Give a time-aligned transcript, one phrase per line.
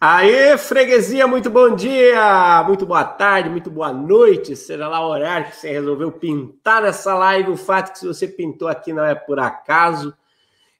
[0.00, 5.48] Aê, freguesia, muito bom dia, muito boa tarde, muito boa noite, seja lá o horário
[5.50, 7.50] que você resolveu pintar nessa live.
[7.50, 10.14] O fato é que se você pintou aqui não é por acaso,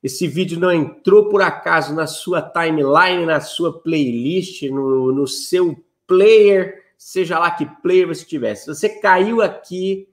[0.00, 5.76] esse vídeo não entrou por acaso na sua timeline, na sua playlist, no, no seu
[6.06, 8.54] player, seja lá que player você tiver.
[8.54, 10.08] Se você caiu aqui,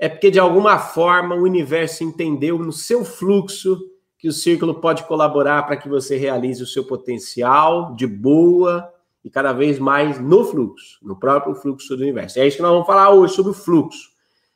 [0.00, 3.78] é porque de alguma forma o universo entendeu no seu fluxo
[4.22, 8.88] que o círculo pode colaborar para que você realize o seu potencial de boa
[9.24, 12.38] e cada vez mais no fluxo, no próprio fluxo do universo.
[12.38, 14.12] É isso que nós vamos falar hoje sobre o fluxo.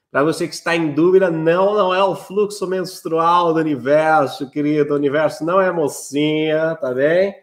[0.08, 4.94] Para você que está em dúvida, não, não é o fluxo menstrual do universo, querido.
[4.94, 7.34] O universo não é mocinha, tá bem?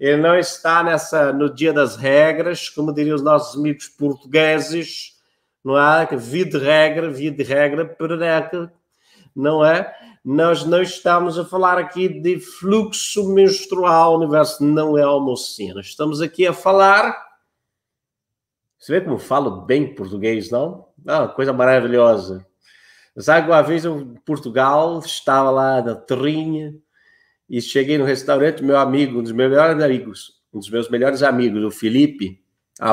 [0.00, 5.12] Ele não está nessa no dia das regras, como diriam os nossos amigos portugueses,
[5.62, 6.06] não é?
[6.16, 8.72] Vida regra, vida regra, perereca,
[9.36, 9.94] não é?
[10.28, 15.80] Nós não estamos a falar aqui de fluxo menstrual, o universo não é almocina.
[15.80, 17.16] Estamos aqui a falar.
[18.76, 20.88] Você vê como falo bem português, não?
[21.06, 22.44] Ah, coisa maravilhosa.
[23.16, 26.74] Sabe, uma vez eu em Portugal, estava lá na terrinha
[27.48, 31.22] e cheguei no restaurante, meu amigo, um dos meus melhores amigos, um dos meus melhores
[31.22, 32.42] amigos, o Felipe,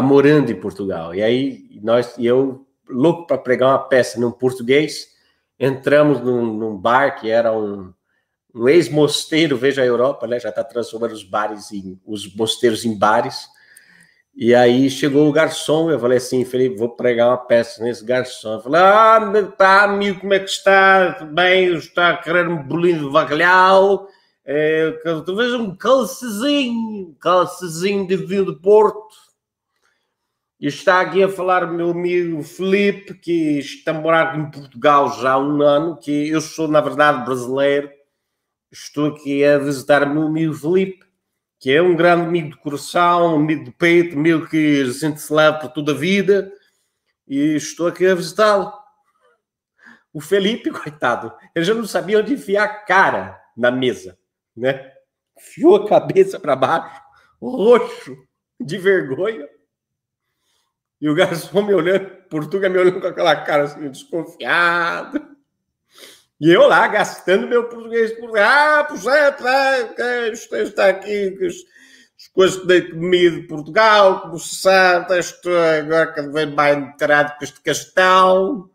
[0.04, 1.16] morando em Portugal.
[1.16, 5.13] E aí nós e eu louco para pregar uma peça num português
[5.60, 7.94] entramos num, num bar que era um,
[8.54, 10.40] um ex-mosteiro, veja a Europa, né?
[10.40, 13.48] Já está transformando os bares em os mosteiros em bares.
[14.36, 18.54] E aí chegou o garçom, eu falei assim, Felipe, vou pregar uma peça nesse garçom.
[18.54, 21.14] Eu falei, ah, tá, amigo, como é que está?
[21.14, 21.72] Tudo bem?
[21.76, 24.08] Está a querer um bolinho de bacalhau?
[24.44, 24.92] É,
[25.26, 29.16] talvez um calcezinho, calcezinho de vinho de Porto.
[30.66, 35.38] Está aqui a falar meu amigo Felipe, que está a morar em Portugal já há
[35.38, 37.92] um ano, que eu sou, na verdade, brasileiro.
[38.72, 41.06] Estou aqui a visitar meu amigo Felipe,
[41.60, 45.34] que é um grande amigo de coração, amigo de peito, amigo que a gente se
[45.34, 46.50] leva por toda a vida.
[47.28, 48.72] E estou aqui a visitá-lo.
[50.14, 54.18] O Felipe, coitado, ele já não sabia onde enfiar a cara na mesa,
[54.56, 54.94] né?
[55.38, 57.02] Enfiou a cabeça para baixo,
[57.42, 58.16] roxo,
[58.58, 59.46] de vergonha
[61.04, 65.22] e o garçom me olhando, Portuga me olhando com aquela cara assim, desconfiado.
[66.40, 71.56] E eu lá, gastando meu português por ah, projeto, é, está aqui, as,
[72.18, 76.78] as coisas que dei comido de Portugal, como se sabe, estou agora cada vez mais
[76.78, 78.70] enterado com este castão.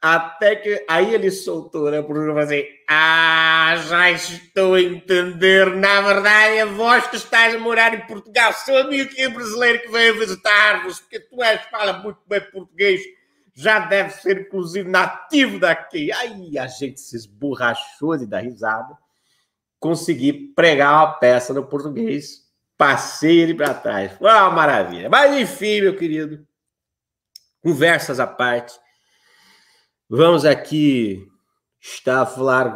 [0.00, 2.00] Até que aí ele soltou, né?
[2.00, 5.74] Por assim, ah, já estou a entender.
[5.74, 9.82] Na verdade, é vós que estás a morar em Portugal, seu amigo que é brasileiro
[9.82, 13.02] que veio visitar-vos, porque tu és, fala muito bem português,
[13.52, 16.12] já deve ser, inclusive, nativo daqui.
[16.12, 18.96] Aí a gente se esborrachou de dar risada.
[19.80, 24.12] Consegui pregar uma peça no português, passei ele para trás.
[24.12, 25.10] Foi uma maravilha.
[25.10, 26.46] Mas enfim, meu querido,
[27.60, 28.78] conversas à parte
[30.10, 31.28] Vamos aqui
[31.78, 32.74] estar falar.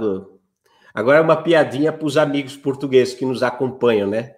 [0.93, 4.34] Agora é uma piadinha para os amigos portugueses que nos acompanham, né?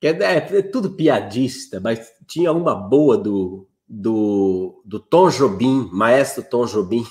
[0.00, 6.42] É, é, é, tudo piadista, mas tinha uma boa do, do, do Tom Jobim, maestro
[6.42, 7.06] Tom Jobim,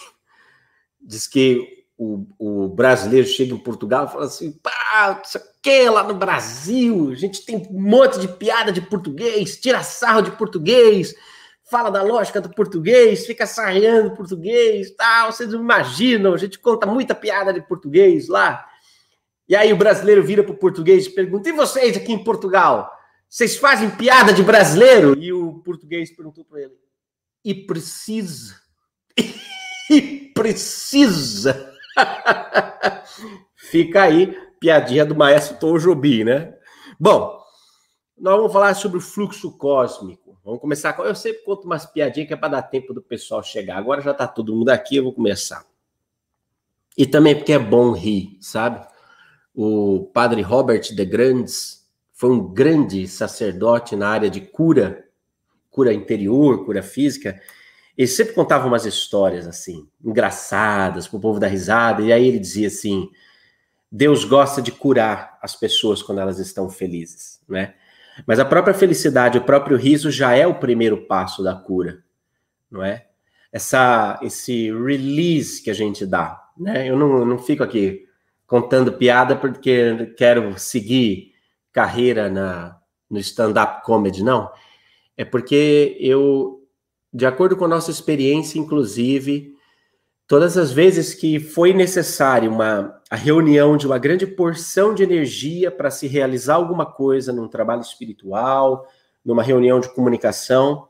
[1.00, 6.03] diz que o, o brasileiro chega em Portugal e fala assim: pá, isso aqui lá
[6.03, 11.13] no Brasil, a gente tem um monte de piada de português, tira sarro de português,
[11.69, 15.31] fala da lógica do português, fica sarreando português, tal.
[15.31, 18.66] Vocês imaginam, a gente conta muita piada de português lá.
[19.47, 22.91] E aí o brasileiro vira para o português e pergunta: e vocês aqui em Portugal?
[23.28, 25.18] Vocês fazem piada de brasileiro?
[25.18, 26.74] E o português perguntou para ele:
[27.44, 28.56] e precisa?
[29.90, 31.74] e precisa?
[33.56, 36.56] Fica aí, piadinha do maestro Tom Jobim, né?
[37.00, 37.40] Bom,
[38.18, 40.28] nós vamos falar sobre o fluxo cósmico.
[40.44, 41.04] Vamos começar com.
[41.04, 43.78] Eu sempre conto umas piadinhas que é para dar tempo do pessoal chegar.
[43.78, 45.66] Agora já está todo mundo aqui, eu vou começar.
[46.98, 48.86] E também porque é bom rir, sabe?
[49.54, 55.06] O padre Robert de Grandes foi um grande sacerdote na área de cura,
[55.70, 57.40] cura interior, cura física.
[57.97, 62.02] Ele sempre contava umas histórias assim, engraçadas, para o povo dar risada.
[62.02, 63.09] E aí ele dizia assim:
[63.92, 67.76] Deus gosta de curar as pessoas quando elas estão felizes, né?
[68.26, 72.04] Mas a própria felicidade, o próprio riso já é o primeiro passo da cura,
[72.70, 73.06] não é?
[73.52, 76.88] Essa, esse release que a gente dá, né?
[76.88, 78.06] Eu não, não fico aqui
[78.46, 81.34] contando piada porque quero seguir
[81.72, 82.78] carreira na,
[83.10, 84.52] no stand-up comedy, não.
[85.18, 86.64] É porque eu,
[87.14, 89.54] de acordo com a nossa experiência, inclusive,
[90.29, 95.72] Todas as vezes que foi necessário uma, a reunião de uma grande porção de energia
[95.72, 98.87] para se realizar alguma coisa num trabalho espiritual,
[99.26, 100.87] numa reunião de comunicação,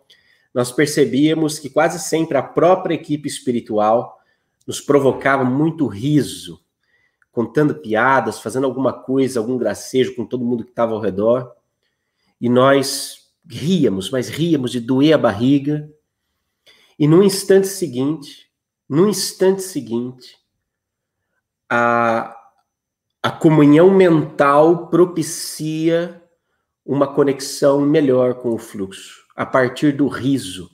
[0.53, 4.19] nós percebíamos que quase sempre a própria equipe espiritual
[4.67, 6.59] nos provocava muito riso,
[7.31, 11.49] contando piadas, fazendo alguma coisa, algum gracejo com todo mundo que estava ao redor.
[12.41, 15.89] E nós ríamos, mas ríamos de doer a barriga.
[16.99, 18.48] E no instante seguinte,
[18.89, 20.35] no instante seguinte,
[21.69, 22.35] a,
[23.21, 26.23] a comunhão mental propicia
[26.83, 30.71] uma conexão melhor com o fluxo, a partir do riso.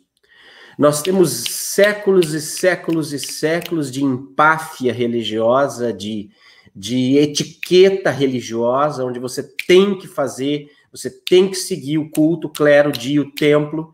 [0.80, 6.30] Nós temos séculos e séculos e séculos de empáfia religiosa, de,
[6.74, 12.52] de etiqueta religiosa, onde você tem que fazer, você tem que seguir o culto, o
[12.52, 13.94] clero, o dia, o templo.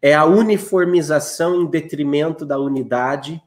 [0.00, 3.42] É a uniformização em detrimento da unidade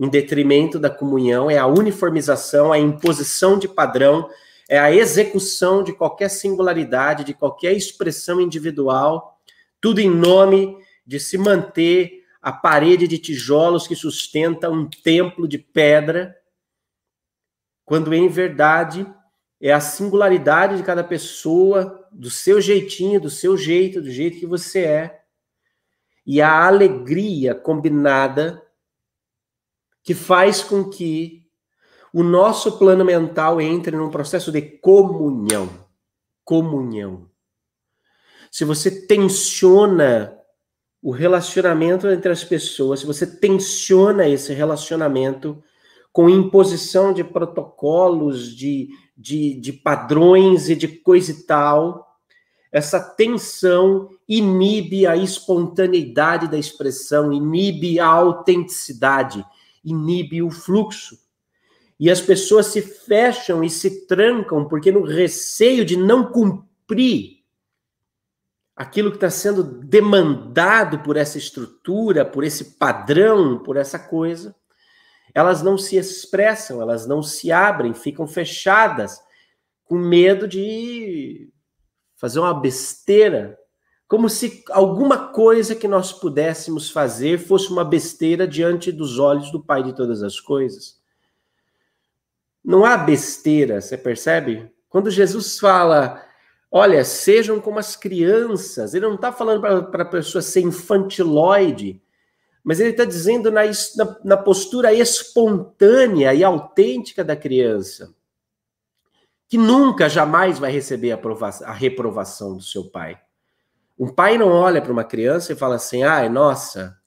[0.00, 4.30] em detrimento da comunhão, é a uniformização, a imposição de padrão,
[4.66, 9.38] é a execução de qualquer singularidade, de qualquer expressão individual,
[9.78, 15.58] tudo em nome de se manter a parede de tijolos que sustenta um templo de
[15.58, 16.34] pedra,
[17.84, 19.06] quando em verdade
[19.60, 24.46] é a singularidade de cada pessoa, do seu jeitinho, do seu jeito, do jeito que
[24.46, 25.20] você é,
[26.24, 28.62] e a alegria combinada
[30.10, 31.44] que faz com que
[32.12, 35.70] o nosso plano mental entre num processo de comunhão.
[36.44, 37.28] Comunhão.
[38.50, 40.36] Se você tensiona
[41.00, 45.62] o relacionamento entre as pessoas, se você tensiona esse relacionamento
[46.12, 52.18] com imposição de protocolos, de, de, de padrões e de coisa e tal,
[52.72, 59.46] essa tensão inibe a espontaneidade da expressão, inibe a autenticidade
[59.84, 61.18] inibe o fluxo.
[61.98, 67.40] E as pessoas se fecham e se trancam porque no receio de não cumprir
[68.74, 74.56] aquilo que está sendo demandado por essa estrutura, por esse padrão, por essa coisa,
[75.34, 79.20] elas não se expressam, elas não se abrem, ficam fechadas,
[79.84, 81.52] com medo de
[82.16, 83.58] fazer uma besteira,
[84.10, 89.62] como se alguma coisa que nós pudéssemos fazer fosse uma besteira diante dos olhos do
[89.62, 91.00] Pai de todas as coisas.
[92.62, 94.68] Não há besteira, você percebe?
[94.88, 96.26] Quando Jesus fala,
[96.72, 99.60] olha, sejam como as crianças, ele não está falando
[99.92, 102.02] para a pessoa ser infantiloide,
[102.64, 108.12] mas ele está dizendo na, na, na postura espontânea e autêntica da criança,
[109.46, 111.20] que nunca, jamais vai receber a,
[111.64, 113.16] a reprovação do seu pai.
[114.00, 116.98] Um pai não olha para uma criança e fala assim: ai, nossa,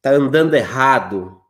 [0.00, 1.42] tá andando errado.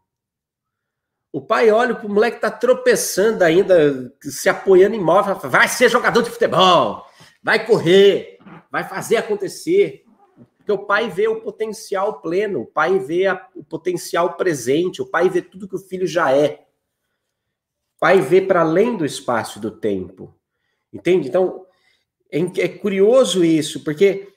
[1.30, 5.90] O pai olha para o moleque tá tropeçando ainda, se apoiando em móvel, vai ser
[5.90, 7.04] jogador de futebol,
[7.42, 8.38] vai correr,
[8.70, 10.06] vai fazer acontecer.
[10.56, 15.06] Porque o pai vê o potencial pleno, o pai vê a, o potencial presente, o
[15.06, 16.66] pai vê tudo que o filho já é.
[17.96, 20.34] O pai vê para além do espaço e do tempo.
[20.90, 21.28] Entende?
[21.28, 21.66] Então,
[22.32, 24.32] é, é curioso isso, porque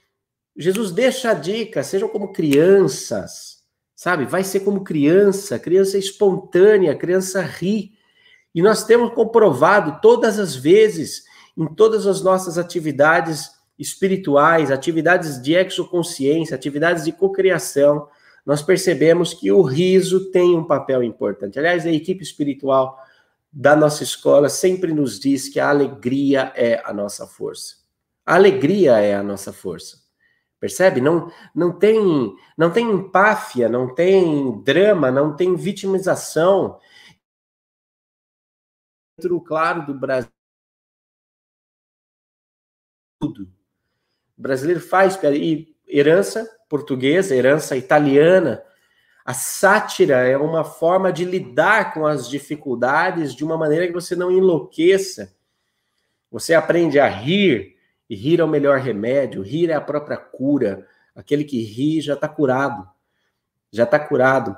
[0.55, 3.63] Jesus deixa a dica, sejam como crianças,
[3.95, 4.25] sabe?
[4.25, 7.93] Vai ser como criança, criança espontânea, criança ri.
[8.53, 11.23] E nós temos comprovado todas as vezes,
[11.57, 18.07] em todas as nossas atividades espirituais, atividades de exoconsciência, atividades de cocriação,
[18.45, 21.57] nós percebemos que o riso tem um papel importante.
[21.57, 22.97] Aliás, a equipe espiritual
[23.51, 27.75] da nossa escola sempre nos diz que a alegria é a nossa força.
[28.25, 29.97] A alegria é a nossa força.
[30.61, 31.01] Percebe?
[31.01, 36.79] Não, não tem não tem empáfia, não tem drama, não tem vitimização.
[39.17, 40.29] Dentro, claro, do Brasil.
[43.19, 43.51] Tudo.
[44.37, 48.63] O brasileiro faz e herança portuguesa, herança italiana.
[49.25, 54.15] A sátira é uma forma de lidar com as dificuldades de uma maneira que você
[54.15, 55.35] não enlouqueça.
[56.29, 57.80] Você aprende a rir,
[58.11, 60.85] e rir é o melhor remédio, rir é a própria cura.
[61.15, 62.85] Aquele que ri já está curado.
[63.71, 64.53] Já está curado.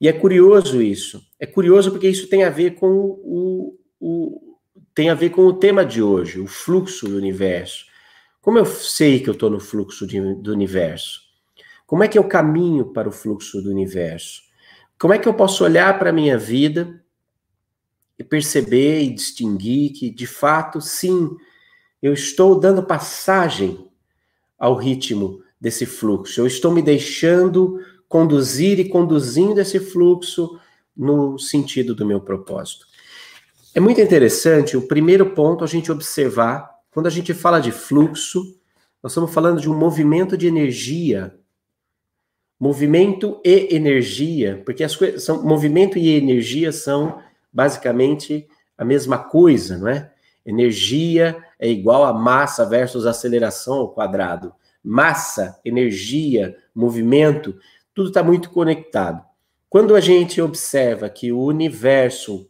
[0.00, 1.20] E é curioso isso.
[1.36, 4.56] É curioso porque isso tem a ver com o, o,
[4.94, 7.86] tem a ver com o tema de hoje, o fluxo do universo.
[8.40, 11.22] Como eu sei que eu estou no fluxo de, do universo?
[11.84, 14.42] Como é que eu caminho para o fluxo do universo?
[14.96, 17.02] Como é que eu posso olhar para a minha vida
[18.16, 21.36] e perceber e distinguir que, de fato, sim,
[22.02, 23.88] eu estou dando passagem
[24.58, 26.40] ao ritmo desse fluxo.
[26.40, 27.78] Eu estou me deixando
[28.08, 30.58] conduzir e conduzindo esse fluxo
[30.94, 32.86] no sentido do meu propósito.
[33.74, 38.42] É muito interessante o primeiro ponto a gente observar, quando a gente fala de fluxo,
[39.02, 41.34] nós estamos falando de um movimento de energia.
[42.60, 47.18] Movimento e energia, porque as coisas são movimento e energia são
[47.52, 50.12] basicamente a mesma coisa, não é?
[50.44, 54.52] Energia é igual a massa versus aceleração ao quadrado.
[54.82, 57.54] Massa, energia, movimento,
[57.94, 59.22] tudo está muito conectado.
[59.68, 62.48] Quando a gente observa que o universo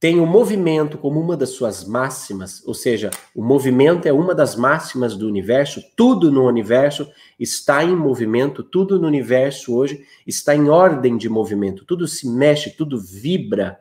[0.00, 4.54] tem o movimento como uma das suas máximas, ou seja, o movimento é uma das
[4.54, 10.68] máximas do universo, tudo no universo está em movimento, tudo no universo hoje está em
[10.68, 13.80] ordem de movimento, tudo se mexe, tudo vibra.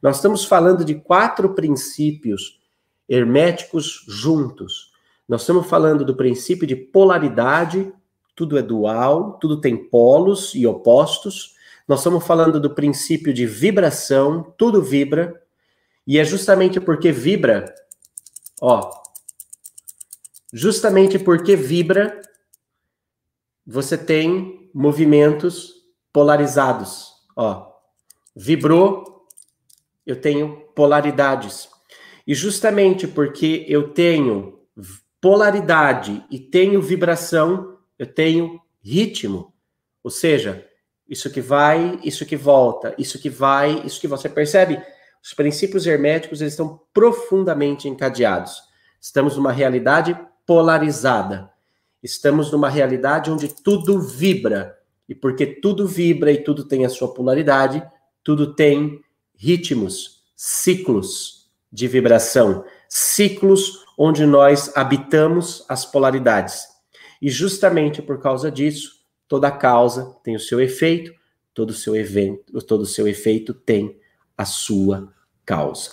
[0.00, 2.60] Nós estamos falando de quatro princípios
[3.08, 4.92] herméticos juntos.
[5.28, 7.92] Nós estamos falando do princípio de polaridade,
[8.34, 11.54] tudo é dual, tudo tem polos e opostos.
[11.88, 15.42] Nós estamos falando do princípio de vibração, tudo vibra.
[16.06, 17.74] E é justamente porque vibra,
[18.60, 18.90] ó,
[20.52, 22.22] justamente porque vibra,
[23.66, 25.74] você tem movimentos
[26.12, 27.74] polarizados, ó.
[28.34, 29.26] Vibrou,
[30.06, 31.68] eu tenho polaridades.
[32.26, 34.60] E justamente porque eu tenho
[35.20, 39.54] polaridade e tenho vibração, eu tenho ritmo.
[40.02, 40.66] Ou seja,
[41.08, 44.82] isso que vai, isso que volta, isso que vai, isso que você percebe
[45.26, 48.62] os princípios herméticos eles estão profundamente encadeados.
[49.00, 50.16] Estamos numa realidade
[50.46, 51.50] polarizada.
[52.00, 54.78] Estamos numa realidade onde tudo vibra.
[55.08, 57.82] E porque tudo vibra e tudo tem a sua polaridade,
[58.22, 59.00] tudo tem
[59.34, 61.45] ritmos, ciclos
[61.76, 66.66] de vibração, ciclos onde nós habitamos as polaridades.
[67.20, 68.92] E justamente por causa disso,
[69.28, 71.12] toda causa tem o seu efeito,
[71.52, 74.00] todo seu evento, todo seu efeito tem
[74.38, 75.12] a sua
[75.44, 75.90] causa.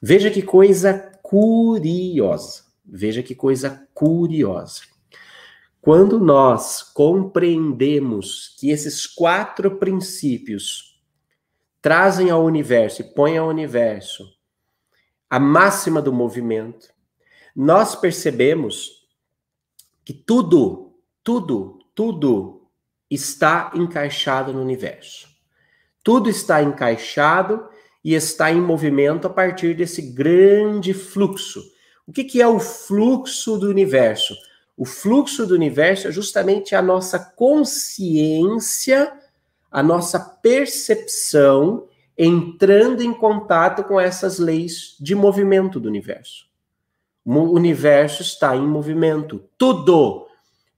[0.00, 2.64] Veja que coisa curiosa.
[2.84, 4.82] Veja que coisa curiosa.
[5.80, 11.00] Quando nós compreendemos que esses quatro princípios
[11.80, 14.37] trazem ao universo e põem ao universo
[15.28, 16.88] a máxima do movimento,
[17.54, 19.06] nós percebemos
[20.04, 22.68] que tudo, tudo, tudo
[23.10, 25.28] está encaixado no universo.
[26.02, 27.68] Tudo está encaixado
[28.02, 31.62] e está em movimento a partir desse grande fluxo.
[32.06, 34.34] O que, que é o fluxo do universo?
[34.76, 39.12] O fluxo do universo é justamente a nossa consciência,
[39.70, 41.87] a nossa percepção
[42.18, 46.48] entrando em contato com essas leis de movimento do universo.
[47.24, 49.44] O universo está em movimento.
[49.56, 50.26] Tudo,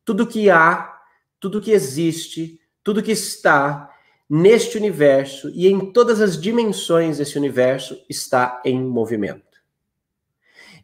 [0.04, 1.00] tudo que há,
[1.38, 3.90] tudo que existe, tudo que está,
[4.28, 9.58] neste universo e em todas as dimensões desse universo está em movimento.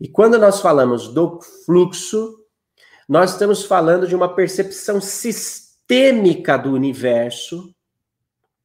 [0.01, 2.41] E quando nós falamos do fluxo,
[3.09, 7.75] nós estamos falando de uma percepção sistêmica do universo,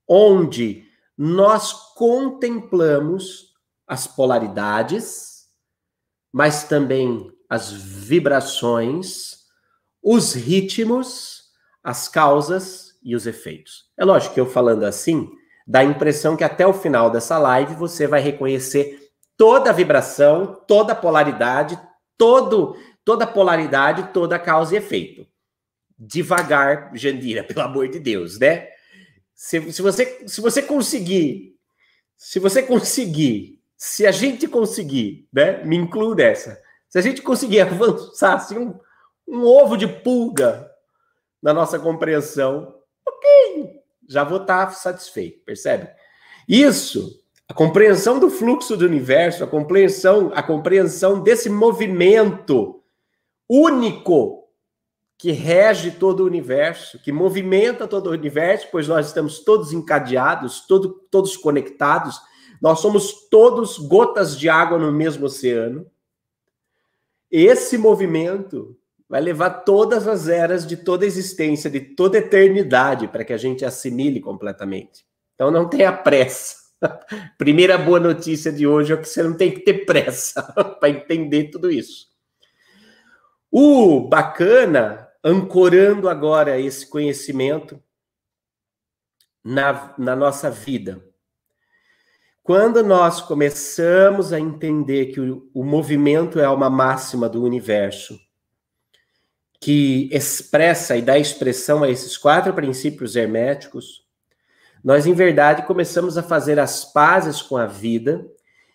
[0.07, 0.90] onde
[1.23, 3.53] nós contemplamos
[3.85, 5.43] as polaridades,
[6.33, 9.35] mas também as vibrações,
[10.01, 11.43] os ritmos,
[11.83, 13.85] as causas e os efeitos.
[13.95, 15.29] É lógico que eu falando assim,
[15.67, 20.59] dá a impressão que até o final dessa live você vai reconhecer toda a vibração,
[20.67, 21.79] toda a polaridade,
[22.17, 22.75] todo,
[23.05, 25.27] toda a polaridade, toda a causa e efeito.
[25.99, 28.80] Devagar, Jandira, pelo amor de Deus, né?
[29.41, 31.55] Se, se, você, se você conseguir,
[32.15, 35.63] se você conseguir, se a gente conseguir, né?
[35.63, 36.61] Me incluo nessa.
[36.87, 38.79] Se a gente conseguir avançar assim, um,
[39.27, 40.69] um ovo de pulga
[41.41, 45.89] na nossa compreensão, ok, já vou estar tá satisfeito, percebe?
[46.47, 47.19] Isso,
[47.49, 52.83] a compreensão do fluxo do universo, a compreensão, a compreensão desse movimento
[53.49, 54.40] único
[55.21, 60.65] que rege todo o universo, que movimenta todo o universo, pois nós estamos todos encadeados,
[60.65, 62.19] todo, todos conectados,
[62.59, 65.85] nós somos todos gotas de água no mesmo oceano.
[67.29, 68.75] Esse movimento
[69.07, 73.63] vai levar todas as eras de toda existência, de toda eternidade, para que a gente
[73.63, 75.05] assimile completamente.
[75.35, 76.55] Então não tenha pressa.
[77.37, 80.41] Primeira boa notícia de hoje é que você não tem que ter pressa
[80.81, 82.07] para entender tudo isso.
[83.51, 87.81] O bacana, ancorando agora esse conhecimento
[89.43, 91.03] na, na nossa vida.
[92.43, 98.19] Quando nós começamos a entender que o, o movimento é uma máxima do universo,
[99.59, 104.03] que expressa e dá expressão a esses quatro princípios herméticos,
[104.83, 108.25] nós em verdade começamos a fazer as pazes com a vida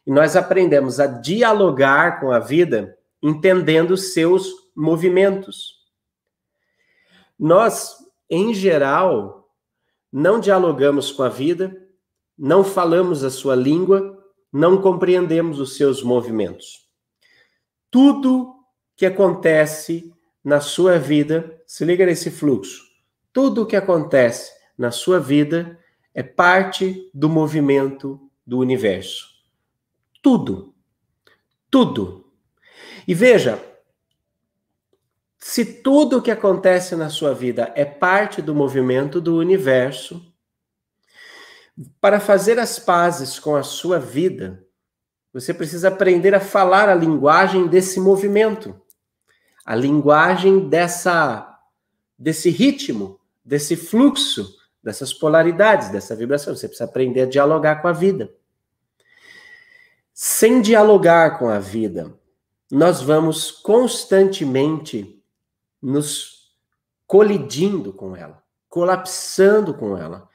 [0.07, 5.76] e nós aprendemos a dialogar com a vida, entendendo seus movimentos.
[7.39, 7.97] Nós,
[8.31, 9.51] em geral,
[10.13, 11.77] não dialogamos com a vida,
[12.39, 14.17] não falamos a sua língua,
[14.53, 16.89] não compreendemos os seus movimentos.
[17.91, 18.55] Tudo
[18.97, 20.13] que acontece
[20.43, 22.85] na sua vida, se liga nesse fluxo.
[23.33, 25.79] Tudo o que acontece na sua vida
[26.15, 29.27] é parte do movimento do universo.
[30.23, 30.73] Tudo.
[31.71, 32.33] Tudo.
[33.07, 33.63] E veja,
[35.49, 40.21] se tudo o que acontece na sua vida é parte do movimento do universo,
[42.01, 44.67] para fazer as pazes com a sua vida,
[45.33, 48.75] você precisa aprender a falar a linguagem desse movimento,
[49.65, 51.57] a linguagem dessa
[52.19, 56.57] desse ritmo, desse fluxo, dessas polaridades, dessa vibração.
[56.57, 58.35] Você precisa aprender a dialogar com a vida.
[60.13, 62.13] Sem dialogar com a vida,
[62.69, 65.17] nós vamos constantemente
[65.87, 66.51] nos
[67.07, 70.29] colidindo com ela, colapsando com ela.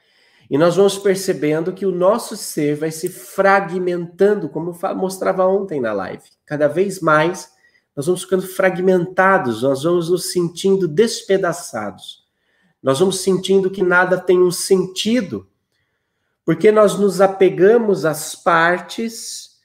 [0.50, 5.78] E nós vamos percebendo que o nosso ser vai se fragmentando, como eu mostrava ontem
[5.78, 6.24] na live.
[6.46, 7.52] Cada vez mais
[7.94, 12.24] nós vamos ficando fragmentados, nós vamos nos sentindo despedaçados.
[12.82, 15.46] Nós vamos sentindo que nada tem um sentido,
[16.46, 19.60] porque nós nos apegamos às partes,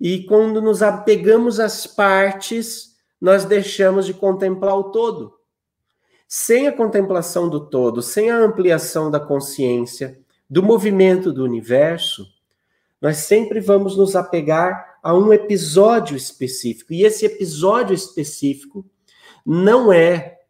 [0.00, 5.34] e quando nos apegamos às partes, nós deixamos de contemplar o todo.
[6.28, 10.18] Sem a contemplação do todo, sem a ampliação da consciência,
[10.48, 12.26] do movimento do universo,
[13.00, 16.92] nós sempre vamos nos apegar a um episódio específico.
[16.92, 18.84] E esse episódio específico
[19.44, 20.40] não é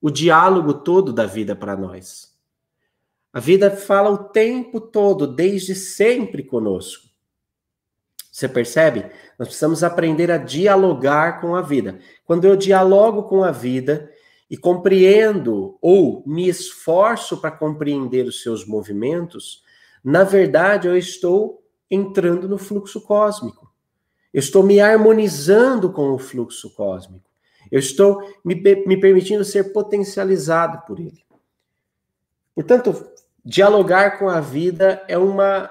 [0.00, 2.32] o diálogo todo da vida para nós.
[3.32, 7.08] A vida fala o tempo todo, desde sempre conosco.
[8.32, 9.06] Você percebe?
[9.38, 12.00] Nós precisamos aprender a dialogar com a vida.
[12.24, 14.10] Quando eu dialogo com a vida,
[14.52, 19.62] e compreendo ou me esforço para compreender os seus movimentos,
[20.04, 23.72] na verdade eu estou entrando no fluxo cósmico.
[24.30, 27.30] Eu estou me harmonizando com o fluxo cósmico.
[27.70, 31.24] Eu estou me, me permitindo ser potencializado por ele.
[32.54, 33.10] Portanto,
[33.42, 35.70] dialogar com a vida é uma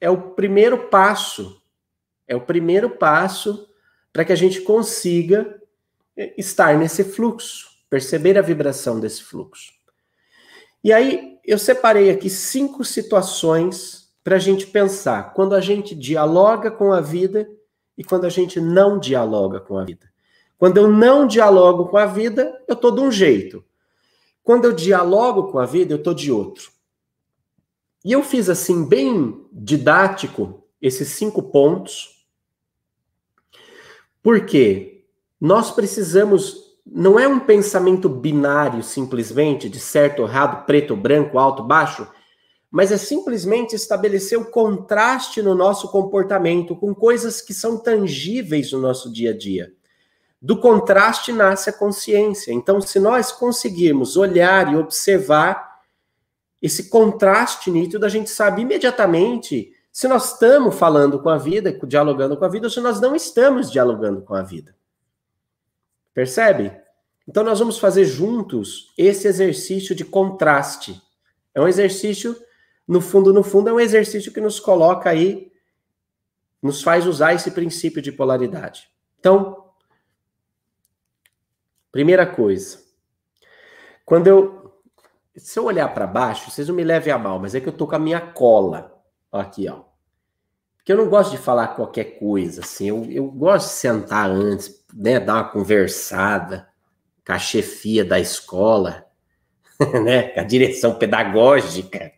[0.00, 1.61] é o primeiro passo.
[2.32, 3.68] É o primeiro passo
[4.10, 5.60] para que a gente consiga
[6.36, 9.70] estar nesse fluxo perceber a vibração desse fluxo.
[10.82, 16.70] E aí eu separei aqui cinco situações para a gente pensar quando a gente dialoga
[16.70, 17.46] com a vida
[17.98, 20.10] e quando a gente não dialoga com a vida.
[20.56, 23.62] Quando eu não dialogo com a vida, eu estou de um jeito.
[24.42, 26.72] Quando eu dialogo com a vida, eu estou de outro.
[28.02, 32.21] E eu fiz assim, bem didático, esses cinco pontos,
[34.22, 35.04] porque
[35.40, 42.08] nós precisamos não é um pensamento binário simplesmente de certo errado, preto branco, alto, baixo,
[42.70, 48.80] mas é simplesmente estabelecer o contraste no nosso comportamento com coisas que são tangíveis no
[48.80, 49.72] nosso dia a dia.
[50.40, 52.52] Do contraste nasce a consciência.
[52.52, 55.80] Então, se nós conseguirmos olhar e observar
[56.60, 62.34] esse contraste nítido, a gente sabe imediatamente se nós estamos falando com a vida, dialogando
[62.34, 64.74] com a vida, ou se nós não estamos dialogando com a vida.
[66.14, 66.74] Percebe?
[67.28, 71.00] Então, nós vamos fazer juntos esse exercício de contraste.
[71.54, 72.34] É um exercício,
[72.88, 75.52] no fundo, no fundo, é um exercício que nos coloca aí,
[76.62, 78.88] nos faz usar esse princípio de polaridade.
[79.20, 79.68] Então,
[81.92, 82.78] primeira coisa,
[84.06, 84.62] quando eu.
[85.34, 87.72] Se eu olhar para baixo, vocês não me levem a mal, mas é que eu
[87.72, 88.91] tô com a minha cola.
[89.32, 89.84] Aqui, ó.
[90.76, 92.88] Porque eu não gosto de falar qualquer coisa, assim.
[92.88, 96.68] Eu, eu gosto de sentar antes, né, dar uma conversada
[97.24, 99.06] com a chefia da escola,
[100.04, 102.12] né, com a direção pedagógica,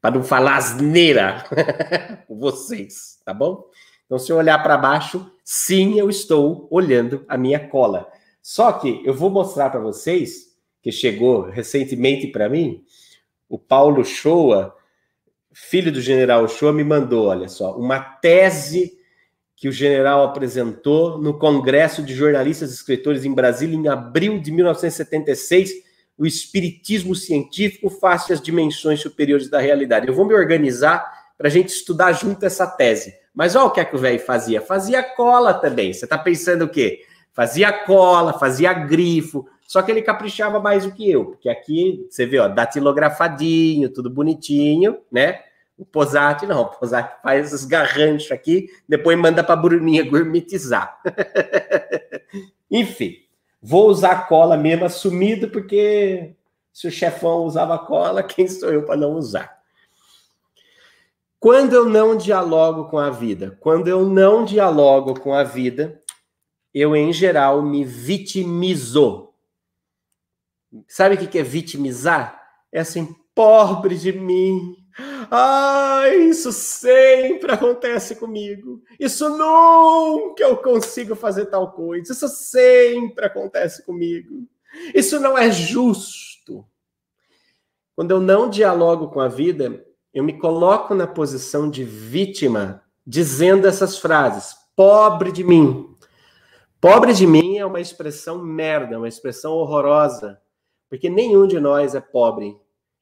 [0.00, 1.44] para não falar asneira
[2.28, 3.64] com vocês, tá bom?
[4.04, 8.06] Então, se eu olhar para baixo, sim, eu estou olhando a minha cola.
[8.42, 12.84] Só que eu vou mostrar para vocês, que chegou recentemente para mim,
[13.48, 14.74] o Paulo Shoa,
[15.52, 18.98] filho do general Shoa, me mandou, olha só, uma tese
[19.56, 24.52] que o general apresentou no Congresso de Jornalistas e Escritores em Brasília em abril de
[24.52, 25.72] 1976,
[26.16, 30.06] o espiritismo científico face às dimensões superiores da realidade.
[30.06, 31.04] Eu vou me organizar
[31.36, 33.14] para a gente estudar junto essa tese.
[33.34, 34.60] Mas olha o que é que o velho fazia.
[34.60, 35.92] Fazia cola também.
[35.92, 37.00] Você está pensando o quê?
[37.32, 42.24] Fazia cola, fazia grifo, Só que ele caprichava mais do que eu, porque aqui você
[42.24, 45.42] vê, ó, datilografadinho, tudo bonitinho, né?
[45.76, 50.98] O Posati não, o Posati faz os garranchos aqui, depois manda para a Bruninha gourmetizar.
[52.70, 53.16] Enfim,
[53.60, 56.34] vou usar cola mesmo assumido, porque
[56.72, 59.58] se o chefão usava cola, quem sou eu para não usar?
[61.38, 66.00] Quando eu não dialogo com a vida, quando eu não dialogo com a vida,
[66.72, 69.27] eu, em geral, me vitimizo.
[70.86, 72.40] Sabe o que é vitimizar?
[72.72, 74.76] É assim, pobre de mim.
[75.30, 78.82] Ai, isso sempre acontece comigo.
[78.98, 82.12] Isso nunca eu consigo fazer tal coisa.
[82.12, 84.46] Isso sempre acontece comigo.
[84.94, 86.64] Isso não é justo.
[87.94, 93.66] Quando eu não dialogo com a vida, eu me coloco na posição de vítima, dizendo
[93.66, 95.94] essas frases: pobre de mim.
[96.80, 100.40] Pobre de mim é uma expressão merda, uma expressão horrorosa,
[100.88, 102.56] porque nenhum de nós é pobre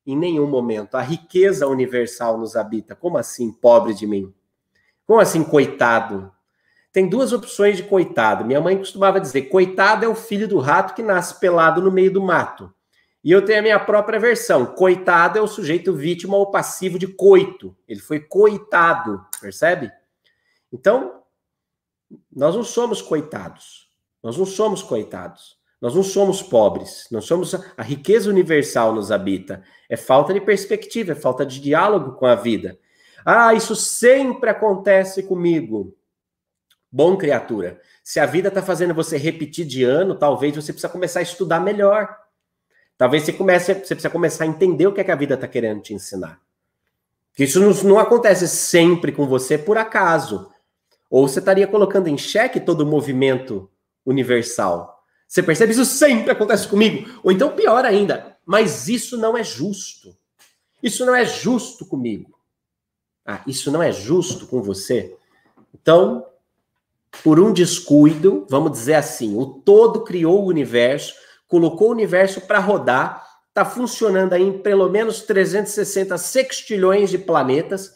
[0.06, 0.94] em nenhum momento.
[0.96, 2.94] A riqueza universal nos habita.
[2.94, 4.32] Como assim, pobre de mim?
[5.06, 6.32] Como assim, coitado?
[6.92, 8.44] Tem duas opções de coitado.
[8.44, 12.12] Minha mãe costumava dizer: coitado é o filho do rato que nasce pelado no meio
[12.12, 12.72] do mato.
[13.22, 14.64] E eu tenho a minha própria versão.
[14.64, 17.76] Coitado é o sujeito vítima ou passivo de coito.
[17.88, 19.90] Ele foi coitado, percebe?
[20.72, 21.22] Então,
[22.32, 23.90] nós não somos coitados.
[24.22, 25.58] Nós não somos coitados.
[25.80, 27.06] Nós não somos pobres.
[27.10, 29.62] Nós somos a riqueza universal nos habita.
[29.88, 32.78] É falta de perspectiva, é falta de diálogo com a vida.
[33.24, 35.94] Ah, isso sempre acontece comigo.
[36.90, 41.18] Bom, criatura, se a vida está fazendo você repetir de ano, talvez você precisa começar
[41.18, 42.16] a estudar melhor.
[42.96, 45.46] Talvez você comece, você precisa começar a entender o que, é que a vida está
[45.46, 46.40] querendo te ensinar.
[47.34, 50.50] Que isso não, não acontece sempre com você por acaso.
[51.10, 53.70] Ou você estaria colocando em xeque todo o movimento
[54.04, 54.95] universal.
[55.26, 55.72] Você percebe?
[55.72, 57.20] Isso sempre acontece comigo.
[57.22, 60.16] Ou então, pior ainda, mas isso não é justo.
[60.82, 62.38] Isso não é justo comigo.
[63.24, 65.16] Ah, isso não é justo com você?
[65.74, 66.24] Então,
[67.24, 71.14] por um descuido, vamos dizer assim, o todo criou o universo,
[71.48, 77.94] colocou o universo para rodar, está funcionando aí em pelo menos 360 sextilhões de planetas,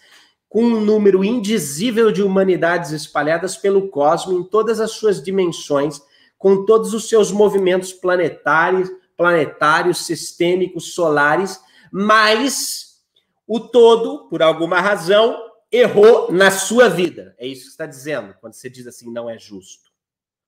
[0.49, 6.03] com um número indizível de humanidades espalhadas pelo cosmos em todas as suas dimensões,
[6.41, 11.61] com todos os seus movimentos planetários, planetários, sistêmicos, solares,
[11.93, 13.05] mas
[13.47, 15.39] o todo, por alguma razão,
[15.71, 17.37] errou na sua vida.
[17.37, 19.91] É isso que está dizendo quando você diz assim, não é justo.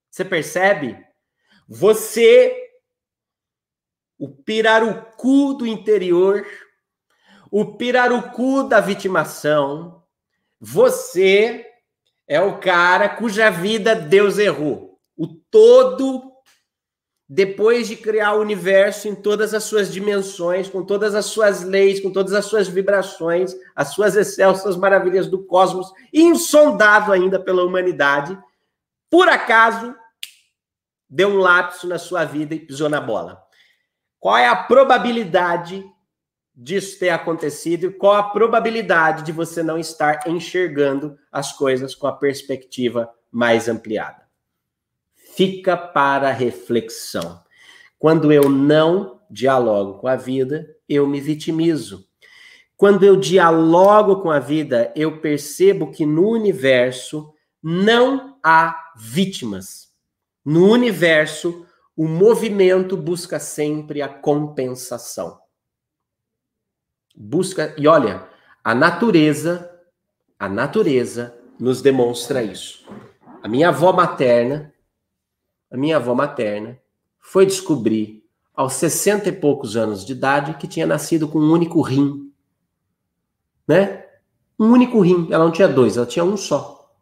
[0.09, 0.97] Você percebe?
[1.69, 2.57] Você,
[4.17, 6.43] o pirarucu do interior,
[7.51, 10.03] o pirarucu da vitimação,
[10.59, 11.63] você
[12.27, 14.82] é o cara cuja vida Deus errou.
[15.53, 16.33] Todo,
[17.29, 21.99] depois de criar o universo em todas as suas dimensões, com todas as suas leis,
[21.99, 28.35] com todas as suas vibrações, as suas excelsas maravilhas do cosmos, insondado ainda pela humanidade,
[29.11, 29.95] por acaso
[31.07, 33.39] deu um lapso na sua vida e pisou na bola.
[34.19, 35.85] Qual é a probabilidade
[36.55, 42.05] disso ter acontecido e qual a probabilidade de você não estar enxergando as coisas com
[42.05, 44.22] a perspectiva mais ampliada.
[45.35, 47.41] Fica para reflexão.
[47.97, 52.07] Quando eu não dialogo com a vida, eu me vitimizo.
[52.77, 59.91] Quando eu dialogo com a vida, eu percebo que no universo não há vítimas.
[60.45, 61.65] No universo,
[61.95, 65.39] o movimento busca sempre a compensação.
[67.15, 68.27] Busca, e olha,
[68.63, 69.71] a natureza,
[70.37, 72.85] a natureza nos demonstra isso.
[73.41, 74.72] A minha avó materna,
[75.73, 76.79] a minha avó materna
[77.19, 81.81] foi descobrir aos 60 e poucos anos de idade que tinha nascido com um único
[81.81, 82.31] rim.
[83.67, 84.05] Né?
[84.57, 86.93] Um único rim, ela não tinha dois, ela tinha um só.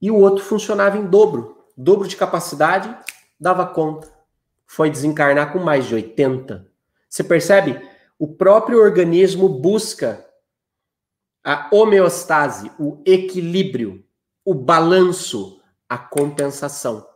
[0.00, 2.94] E o outro funcionava em dobro, dobro de capacidade,
[3.38, 4.12] dava conta.
[4.66, 6.70] Foi desencarnar com mais de 80.
[7.08, 7.90] Você percebe?
[8.20, 10.26] o próprio organismo busca
[11.42, 14.04] a homeostase, o equilíbrio,
[14.44, 17.08] o balanço, a compensação.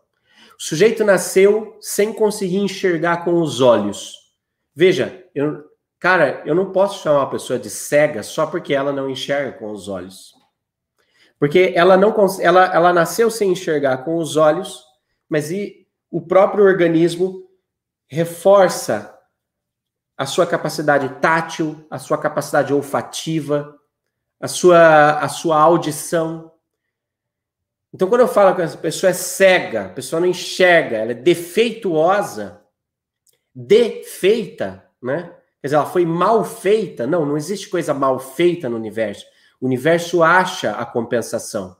[0.58, 4.14] O sujeito nasceu sem conseguir enxergar com os olhos.
[4.74, 5.64] Veja, eu,
[5.98, 9.70] cara, eu não posso chamar uma pessoa de cega só porque ela não enxerga com
[9.70, 10.32] os olhos.
[11.38, 14.82] Porque ela não ela, ela nasceu sem enxergar com os olhos,
[15.28, 17.42] mas e o próprio organismo
[18.06, 19.14] reforça
[20.16, 23.76] a sua capacidade tátil, a sua capacidade olfativa,
[24.40, 26.52] a sua, a sua audição.
[27.94, 31.14] Então, quando eu falo que essa pessoa é cega, a pessoa não enxerga, ela é
[31.14, 32.60] defeituosa,
[33.54, 35.32] defeita, né?
[35.60, 37.06] Quer dizer, ela foi mal feita.
[37.06, 39.24] Não, não existe coisa mal feita no universo.
[39.60, 41.76] O universo acha a compensação.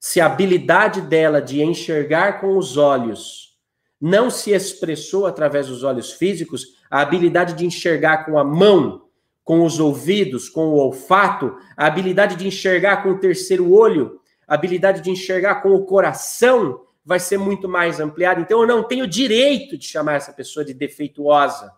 [0.00, 3.56] Se a habilidade dela de enxergar com os olhos
[4.00, 9.04] não se expressou através dos olhos físicos, a habilidade de enxergar com a mão,
[9.44, 14.54] com os ouvidos, com o olfato, a habilidade de enxergar com o terceiro olho, a
[14.54, 18.40] habilidade de enxergar com o coração vai ser muito mais ampliada.
[18.40, 21.72] Então eu não tenho direito de chamar essa pessoa de defeituosa.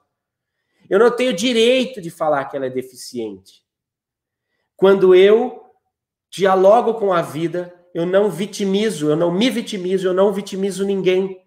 [0.88, 3.62] Eu não tenho direito de falar que ela é deficiente.
[4.76, 5.64] Quando eu
[6.30, 11.44] dialogo com a vida, eu não vitimizo, eu não me vitimizo, eu não vitimizo ninguém.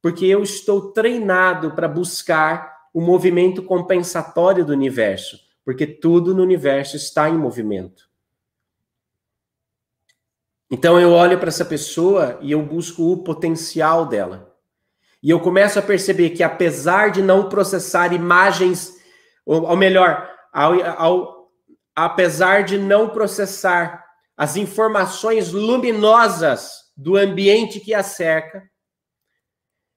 [0.00, 6.96] Porque eu estou treinado para buscar o movimento compensatório do universo, porque tudo no universo
[6.96, 8.11] está em movimento.
[10.74, 14.56] Então eu olho para essa pessoa e eu busco o potencial dela.
[15.22, 18.90] E eu começo a perceber que apesar de não processar imagens,
[19.44, 21.52] ou, ou melhor, ao, ao,
[21.94, 24.02] apesar de não processar
[24.34, 28.66] as informações luminosas do ambiente que a cerca,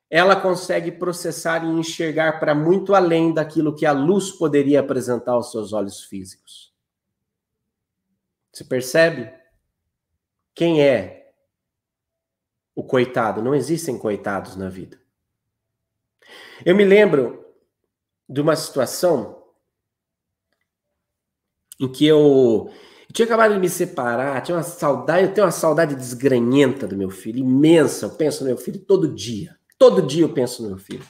[0.10, 5.52] ela consegue processar e enxergar para muito além daquilo que a luz poderia apresentar aos
[5.52, 6.74] seus olhos físicos.
[8.52, 9.45] Você percebe?
[10.56, 11.34] Quem é
[12.74, 13.44] o coitado?
[13.44, 14.98] Não existem coitados na vida.
[16.66, 17.46] Eu me lembro
[18.28, 19.44] de uma situação
[21.78, 22.72] em que eu,
[23.08, 26.98] eu tinha acabado de me separar, tinha uma saudade, eu tenho uma saudade desgranhenta do
[26.98, 28.06] meu filho, imensa.
[28.06, 29.58] Eu penso no meu filho todo dia.
[29.78, 31.06] Todo dia eu penso no meu filho.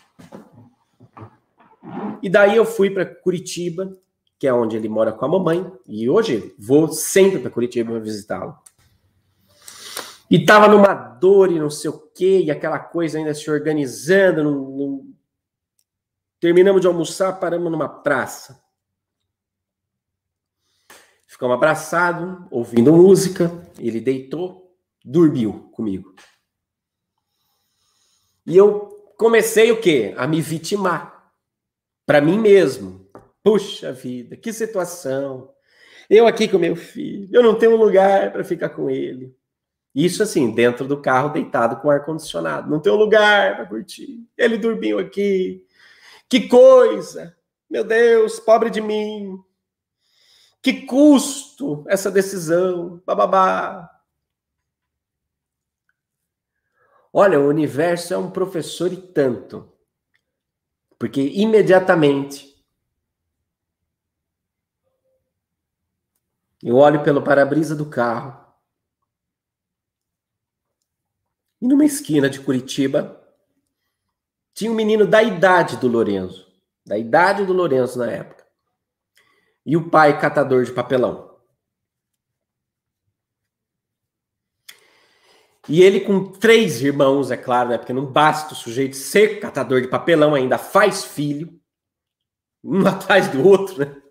[2.21, 3.95] E daí eu fui para Curitiba,
[4.39, 8.57] que é onde ele mora com a mamãe, e hoje vou sempre para Curitiba visitá-lo.
[10.29, 15.05] E tava numa dor e não sei o quê, e aquela coisa ainda se organizando.
[16.39, 18.63] Terminamos de almoçar, paramos numa praça.
[21.27, 23.51] Ficamos abraçados, ouvindo música.
[23.77, 26.15] Ele deitou, dormiu comigo.
[28.45, 30.13] E eu comecei o quê?
[30.17, 31.31] A me vitimar.
[32.05, 33.05] Para mim mesmo.
[33.43, 35.53] Puxa vida, que situação.
[36.09, 39.35] Eu aqui com meu filho, eu não tenho um lugar para ficar com ele.
[39.95, 42.69] Isso assim, dentro do carro, deitado com ar-condicionado.
[42.69, 44.27] Não tem um lugar para curtir.
[44.37, 45.65] Ele dormiu aqui.
[46.27, 47.37] Que coisa!
[47.69, 49.41] Meu Deus, pobre de mim.
[50.61, 53.01] Que custo essa decisão.
[53.05, 53.89] Bababá.
[57.13, 59.71] Olha, o universo é um professor e tanto.
[60.99, 62.53] Porque imediatamente
[66.61, 68.44] eu olho pelo para-brisa do carro
[71.65, 73.19] E numa esquina de Curitiba,
[74.53, 76.47] tinha um menino da idade do Lourenço,
[76.85, 78.45] da idade do Lourenço na época.
[79.65, 81.39] E o pai catador de papelão.
[85.67, 87.79] E ele com três irmãos, é claro, né?
[87.79, 91.59] Porque não basta o sujeito ser catador de papelão, ainda faz filho,
[92.63, 94.04] um atrás do outro, né?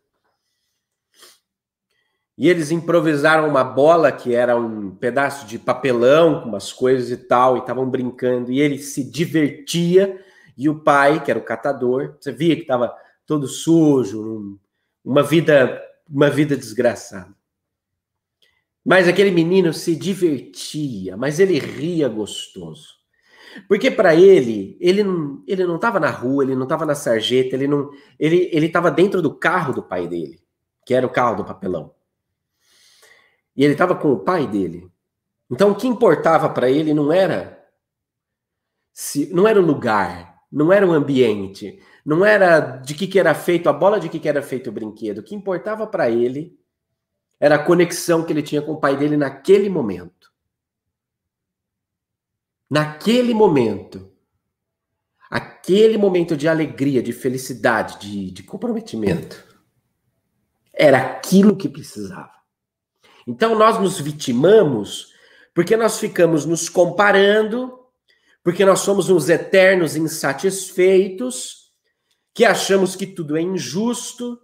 [2.36, 7.16] E eles improvisaram uma bola que era um pedaço de papelão com umas coisas e
[7.16, 10.20] tal, e estavam brincando, e ele se divertia,
[10.56, 12.94] e o pai, que era o catador, você via que estava
[13.24, 14.58] todo sujo,
[15.04, 17.32] uma vida, uma vida desgraçada.
[18.84, 22.88] Mas aquele menino se divertia, mas ele ria gostoso.
[23.68, 27.54] Porque para ele, ele não, ele não estava na rua, ele não estava na sarjeta,
[27.54, 30.40] ele não, ele ele estava dentro do carro do pai dele,
[30.84, 31.94] que era o carro do papelão.
[33.56, 34.90] E ele estava com o pai dele.
[35.50, 37.54] Então o que importava para ele não era
[38.94, 43.34] se não era o lugar, não era o ambiente, não era de que, que era
[43.34, 45.18] feito a bola, de que, que era feito o brinquedo.
[45.18, 46.56] O que importava para ele
[47.40, 50.32] era a conexão que ele tinha com o pai dele naquele momento.
[52.70, 54.12] Naquele momento.
[55.28, 59.44] Aquele momento de alegria, de felicidade, de, de comprometimento.
[60.72, 62.32] Era aquilo que precisava.
[63.26, 65.14] Então nós nos vitimamos
[65.54, 67.78] porque nós ficamos nos comparando,
[68.42, 71.72] porque nós somos uns eternos insatisfeitos,
[72.34, 74.38] que achamos que tudo é injusto,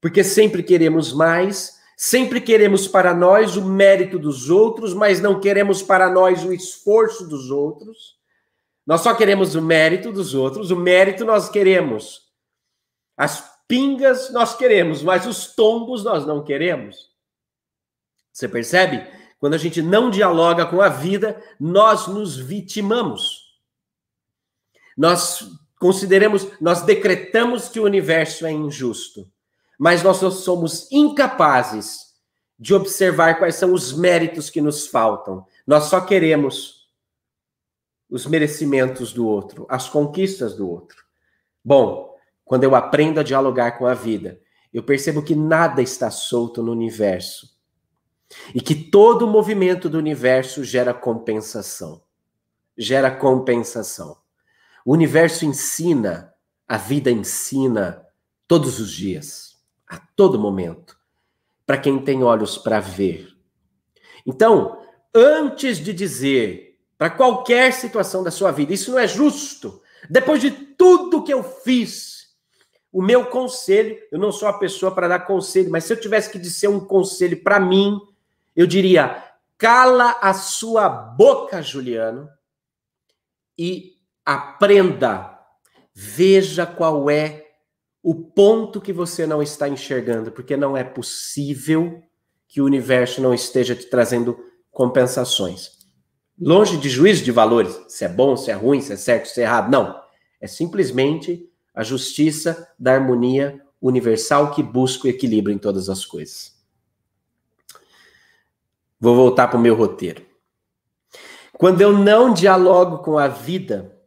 [0.00, 5.82] porque sempre queremos mais, sempre queremos para nós o mérito dos outros, mas não queremos
[5.82, 8.16] para nós o esforço dos outros.
[8.86, 12.30] Nós só queremos o mérito dos outros, o mérito nós queremos.
[13.16, 17.09] As pingas nós queremos, mas os tombos nós não queremos.
[18.40, 19.06] Você percebe?
[19.38, 23.50] Quando a gente não dialoga com a vida, nós nos vitimamos.
[24.96, 25.46] Nós
[25.78, 29.30] consideremos, nós decretamos que o universo é injusto,
[29.78, 32.14] mas nós somos incapazes
[32.58, 35.46] de observar quais são os méritos que nos faltam.
[35.66, 36.88] Nós só queremos
[38.08, 40.96] os merecimentos do outro, as conquistas do outro.
[41.62, 44.40] Bom, quando eu aprendo a dialogar com a vida,
[44.72, 47.59] eu percebo que nada está solto no universo
[48.54, 52.02] e que todo movimento do universo gera compensação.
[52.76, 54.16] Gera compensação.
[54.84, 56.32] O universo ensina,
[56.66, 58.06] a vida ensina
[58.46, 60.96] todos os dias, a todo momento,
[61.66, 63.28] para quem tem olhos para ver.
[64.26, 64.80] Então,
[65.14, 70.50] antes de dizer para qualquer situação da sua vida, isso não é justo, depois de
[70.50, 72.34] tudo que eu fiz,
[72.92, 76.30] o meu conselho, eu não sou a pessoa para dar conselho, mas se eu tivesse
[76.30, 78.00] que dizer um conselho para mim,
[78.60, 79.24] eu diria:
[79.56, 82.28] cala a sua boca, Juliano,
[83.58, 83.94] e
[84.24, 85.38] aprenda.
[85.94, 87.46] Veja qual é
[88.02, 92.02] o ponto que você não está enxergando, porque não é possível
[92.46, 94.38] que o universo não esteja te trazendo
[94.70, 95.70] compensações.
[96.38, 99.40] Longe de juízo de valores, se é bom, se é ruim, se é certo, se
[99.40, 99.70] é errado.
[99.70, 100.00] Não.
[100.40, 106.59] É simplesmente a justiça da harmonia universal que busca o equilíbrio em todas as coisas.
[109.00, 110.26] Vou voltar para o meu roteiro.
[111.54, 113.98] Quando eu não dialogo com a vida,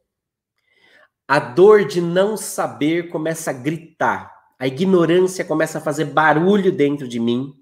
[1.27, 7.07] a dor de não saber começa a gritar, a ignorância começa a fazer barulho dentro
[7.07, 7.53] de mim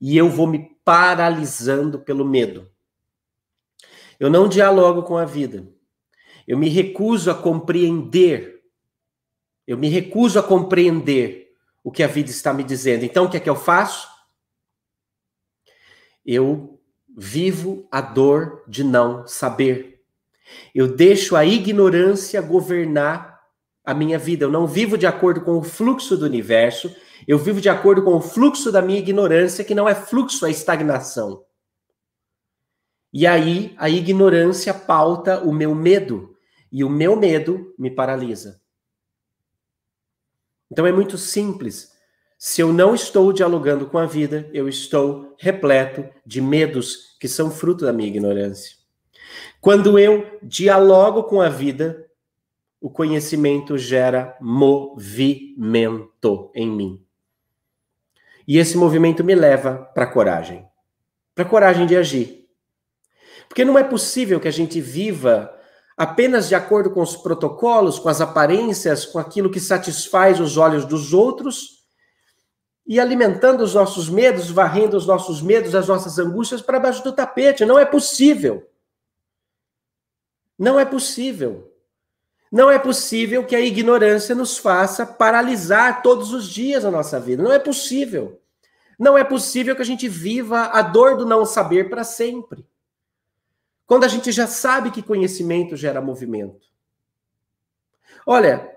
[0.00, 2.70] e eu vou me paralisando pelo medo.
[4.18, 5.68] Eu não dialogo com a vida.
[6.46, 8.62] Eu me recuso a compreender.
[9.66, 11.50] Eu me recuso a compreender
[11.84, 13.04] o que a vida está me dizendo.
[13.04, 14.15] Então, o que é que eu faço?
[16.26, 16.80] Eu
[17.16, 20.02] vivo a dor de não saber.
[20.74, 23.40] Eu deixo a ignorância governar
[23.84, 24.44] a minha vida.
[24.44, 26.94] Eu não vivo de acordo com o fluxo do universo,
[27.26, 30.50] eu vivo de acordo com o fluxo da minha ignorância, que não é fluxo, é
[30.50, 31.44] estagnação.
[33.12, 36.36] E aí a ignorância pauta o meu medo,
[36.70, 38.60] e o meu medo me paralisa.
[40.70, 41.95] Então é muito simples.
[42.48, 47.50] Se eu não estou dialogando com a vida, eu estou repleto de medos que são
[47.50, 48.76] fruto da minha ignorância.
[49.60, 52.06] Quando eu dialogo com a vida,
[52.80, 55.72] o conhecimento gera movimento
[56.54, 57.04] em mim.
[58.46, 60.64] E esse movimento me leva para a coragem
[61.34, 62.48] para a coragem de agir.
[63.48, 65.52] Porque não é possível que a gente viva
[65.96, 70.84] apenas de acordo com os protocolos, com as aparências, com aquilo que satisfaz os olhos
[70.84, 71.75] dos outros
[72.86, 77.12] e alimentando os nossos medos, varrendo os nossos medos, as nossas angústias para baixo do
[77.12, 77.64] tapete.
[77.64, 78.70] Não é possível.
[80.56, 81.72] Não é possível.
[82.50, 87.42] Não é possível que a ignorância nos faça paralisar todos os dias a nossa vida.
[87.42, 88.40] Não é possível.
[88.96, 92.64] Não é possível que a gente viva a dor do não saber para sempre.
[93.84, 96.66] Quando a gente já sabe que conhecimento gera movimento.
[98.24, 98.72] Olha,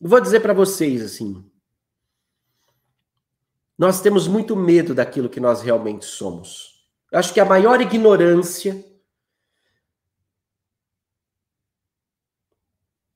[0.00, 1.44] vou dizer para vocês assim,
[3.78, 6.84] nós temos muito medo daquilo que nós realmente somos.
[7.12, 8.84] Eu acho que a maior ignorância.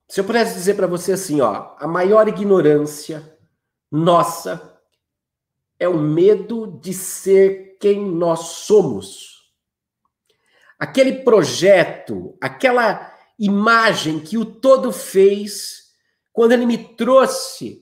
[0.08, 3.36] Se eu pudesse dizer para você assim, ó, a maior ignorância
[3.90, 4.80] nossa
[5.80, 9.52] é o medo de ser quem nós somos.
[10.78, 15.92] Aquele projeto, aquela imagem que o todo fez
[16.32, 17.81] quando ele me trouxe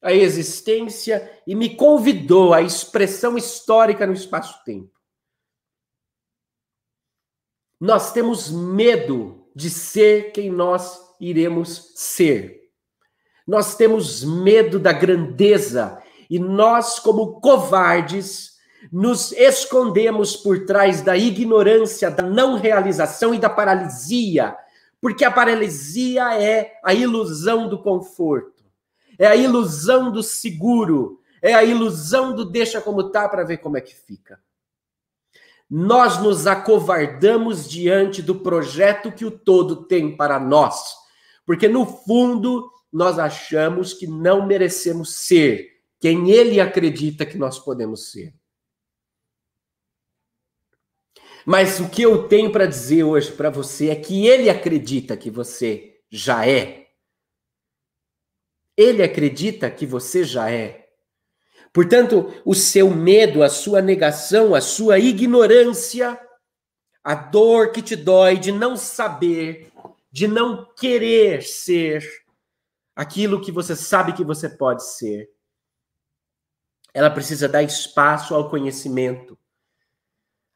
[0.00, 4.90] a existência e me convidou à expressão histórica no espaço-tempo.
[7.80, 12.70] Nós temos medo de ser quem nós iremos ser.
[13.46, 18.58] Nós temos medo da grandeza e nós, como covardes,
[18.92, 24.56] nos escondemos por trás da ignorância, da não realização e da paralisia,
[25.00, 28.57] porque a paralisia é a ilusão do conforto
[29.18, 33.76] é a ilusão do seguro, é a ilusão do deixa como tá para ver como
[33.76, 34.40] é que fica.
[35.68, 40.94] Nós nos acovardamos diante do projeto que o todo tem para nós,
[41.44, 48.10] porque no fundo nós achamos que não merecemos ser quem ele acredita que nós podemos
[48.10, 48.34] ser.
[51.44, 55.30] Mas o que eu tenho para dizer hoje para você é que ele acredita que
[55.30, 56.77] você já é.
[58.78, 60.86] Ele acredita que você já é.
[61.72, 66.18] Portanto, o seu medo, a sua negação, a sua ignorância,
[67.04, 69.70] a dor que te dói de não saber
[70.10, 72.04] de não querer ser
[72.96, 75.30] aquilo que você sabe que você pode ser.
[76.92, 79.38] Ela precisa dar espaço ao conhecimento,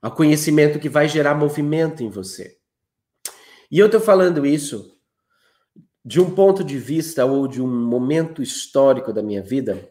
[0.01, 2.59] ao conhecimento que vai gerar movimento em você.
[3.71, 4.92] E eu estou falando isso
[6.05, 9.89] de um ponto de vista ou de um momento histórico da minha vida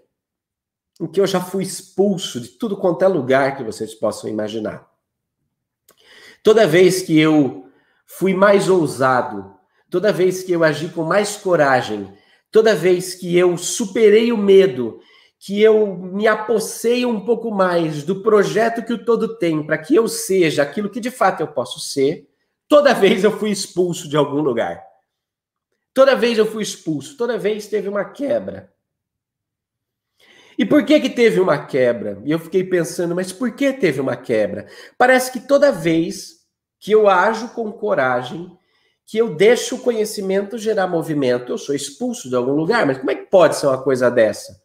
[0.99, 4.88] em que eu já fui expulso de tudo quanto é lugar que vocês possam imaginar.
[6.43, 7.66] Toda vez que eu
[8.05, 9.51] fui mais ousado,
[9.89, 12.14] toda vez que eu agi com mais coragem,
[12.51, 14.99] toda vez que eu superei o medo,
[15.39, 19.95] que eu me apossei um pouco mais do projeto que o todo tem para que
[19.95, 22.30] eu seja aquilo que de fato eu posso ser,
[22.68, 24.91] toda vez eu fui expulso de algum lugar.
[25.94, 28.74] Toda vez eu fui expulso, toda vez teve uma quebra.
[30.58, 32.22] E por que que teve uma quebra?
[32.24, 34.68] E eu fiquei pensando, mas por que teve uma quebra?
[34.98, 36.42] Parece que toda vez
[36.80, 38.58] que eu ajo com coragem,
[39.06, 43.12] que eu deixo o conhecimento gerar movimento, eu sou expulso de algum lugar, mas como
[43.12, 44.62] é que pode ser uma coisa dessa?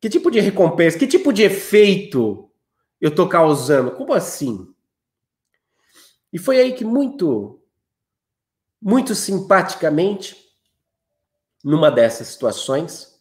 [0.00, 2.50] Que tipo de recompensa, que tipo de efeito
[3.00, 3.92] eu estou causando?
[3.92, 4.68] Como assim?
[6.32, 7.62] E foi aí que muito,
[8.84, 10.36] muito simpaticamente,
[11.64, 13.18] numa dessas situações,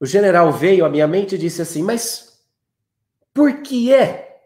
[0.00, 2.42] o general veio à minha mente e disse assim: Mas
[3.32, 4.40] por que é?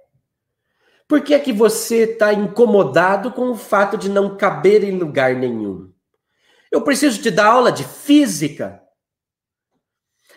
[1.08, 5.34] Por que é que você está incomodado com o fato de não caber em lugar
[5.34, 5.90] nenhum?
[6.70, 8.82] Eu preciso te dar aula de física.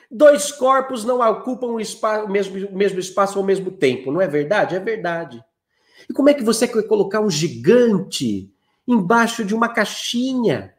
[0.10, 4.22] Dois corpos não ocupam o, espaço, o, mesmo, o mesmo espaço ao mesmo tempo, não
[4.22, 4.76] é verdade?
[4.76, 5.44] É verdade.
[6.10, 8.54] E como é que você quer colocar um gigante
[8.92, 10.76] embaixo de uma caixinha?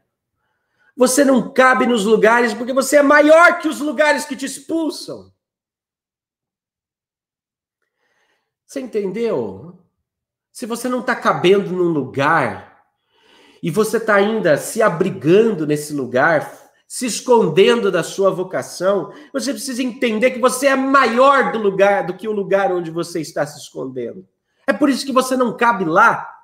[0.95, 5.31] Você não cabe nos lugares porque você é maior que os lugares que te expulsam.
[8.67, 9.79] Você entendeu?
[10.51, 12.83] Se você não está cabendo num lugar
[13.63, 19.81] e você está ainda se abrigando nesse lugar, se escondendo da sua vocação, você precisa
[19.81, 23.57] entender que você é maior do lugar do que o lugar onde você está se
[23.59, 24.27] escondendo.
[24.67, 26.40] É por isso que você não cabe lá.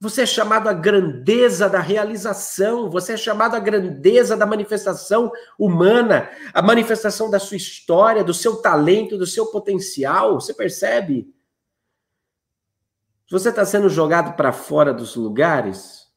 [0.00, 6.30] Você é chamado à grandeza da realização, você é chamado à grandeza da manifestação humana,
[6.54, 10.40] a manifestação da sua história, do seu talento, do seu potencial.
[10.40, 11.30] Você percebe?
[13.26, 16.10] Se você está sendo jogado para fora dos lugares,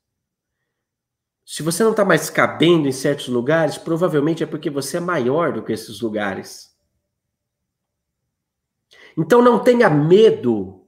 [1.45, 5.51] se você não está mais cabendo em certos lugares, provavelmente é porque você é maior
[5.51, 6.73] do que esses lugares.
[9.17, 10.82] Então não tenha medo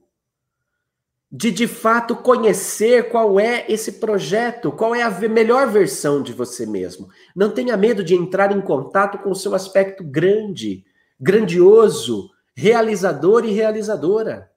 [1.30, 6.64] de de fato conhecer qual é esse projeto, qual é a melhor versão de você
[6.64, 7.08] mesmo.
[7.34, 10.84] Não tenha medo de entrar em contato com o seu aspecto grande,
[11.20, 14.50] grandioso, realizador e realizadora.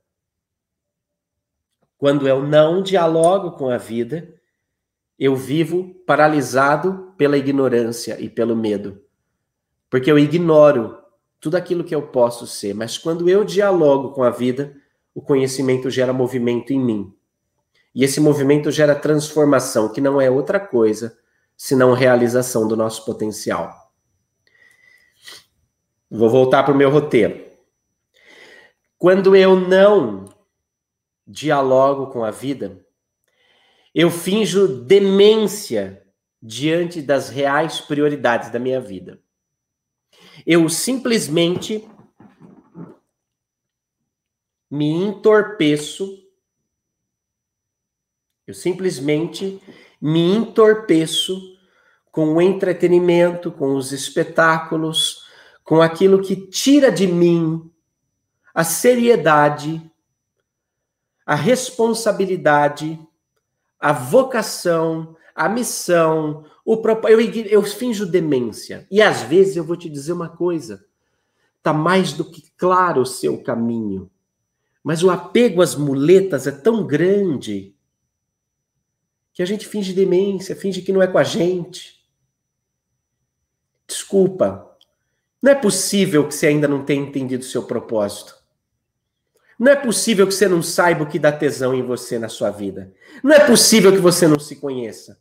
[1.98, 4.34] Quando eu não dialogo com a vida,
[5.18, 9.02] eu vivo paralisado pela ignorância e pelo medo.
[9.90, 10.98] Porque eu ignoro
[11.42, 14.74] tudo aquilo que eu posso ser, mas quando eu dialogo com a vida,
[15.14, 17.14] o conhecimento gera movimento em mim.
[17.94, 21.18] E esse movimento gera transformação, que não é outra coisa
[21.58, 23.92] senão realização do nosso potencial.
[26.10, 27.46] Vou voltar para o meu roteiro.
[28.98, 30.26] Quando eu não
[31.28, 32.84] dialogo com a vida,
[33.94, 36.02] eu finjo demência
[36.42, 39.20] diante das reais prioridades da minha vida.
[40.46, 41.88] Eu simplesmente
[44.70, 46.08] me entorpeço,
[48.46, 49.62] eu simplesmente
[50.02, 51.40] me entorpeço
[52.12, 55.24] com o entretenimento, com os espetáculos,
[55.64, 57.72] com aquilo que tira de mim
[58.54, 59.82] a seriedade,
[61.26, 63.00] a responsabilidade,
[63.80, 67.22] a vocação, a missão, o propósito.
[67.22, 68.88] Eu, eu finjo demência.
[68.92, 70.84] E às vezes eu vou te dizer uma coisa:
[71.58, 74.10] está mais do que claro o seu caminho.
[74.84, 77.76] Mas o apego às muletas é tão grande
[79.34, 82.06] que a gente finge demência, finge que não é com a gente.
[83.88, 84.78] Desculpa.
[85.42, 88.36] Não é possível que você ainda não tenha entendido o seu propósito.
[89.58, 92.50] Não é possível que você não saiba o que dá tesão em você na sua
[92.50, 92.94] vida.
[93.24, 95.20] Não é possível que você não se conheça.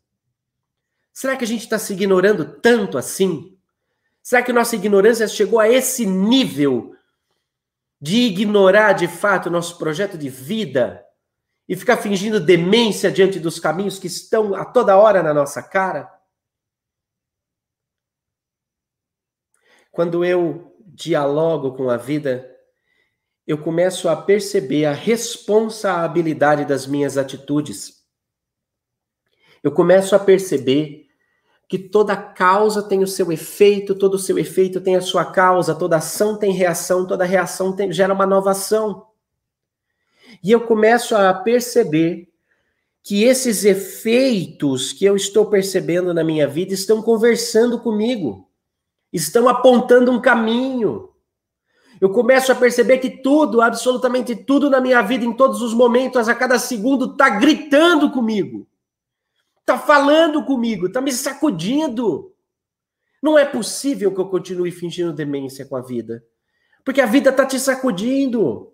[1.12, 3.56] Será que a gente está se ignorando tanto assim?
[4.22, 6.94] Será que nossa ignorância chegou a esse nível
[8.00, 11.04] de ignorar de fato o nosso projeto de vida
[11.68, 16.10] e ficar fingindo demência diante dos caminhos que estão a toda hora na nossa cara?
[19.90, 22.48] Quando eu dialogo com a vida,
[23.46, 27.98] eu começo a perceber a responsabilidade das minhas atitudes.
[29.62, 31.07] eu começo a perceber
[31.68, 35.74] que toda causa tem o seu efeito, todo o seu efeito tem a sua causa,
[35.74, 39.06] toda ação tem reação, toda reação tem, gera uma nova ação.
[40.42, 42.28] E eu começo a perceber
[43.02, 48.48] que esses efeitos que eu estou percebendo na minha vida estão conversando comigo,
[49.12, 51.10] estão apontando um caminho.
[52.00, 56.28] Eu começo a perceber que tudo, absolutamente tudo na minha vida, em todos os momentos,
[56.28, 58.66] a cada segundo, está gritando comigo,
[59.68, 62.34] está falando comigo, está me sacudindo.
[63.22, 66.24] Não é possível que eu continue fingindo demência com a vida,
[66.84, 68.72] porque a vida está te sacudindo.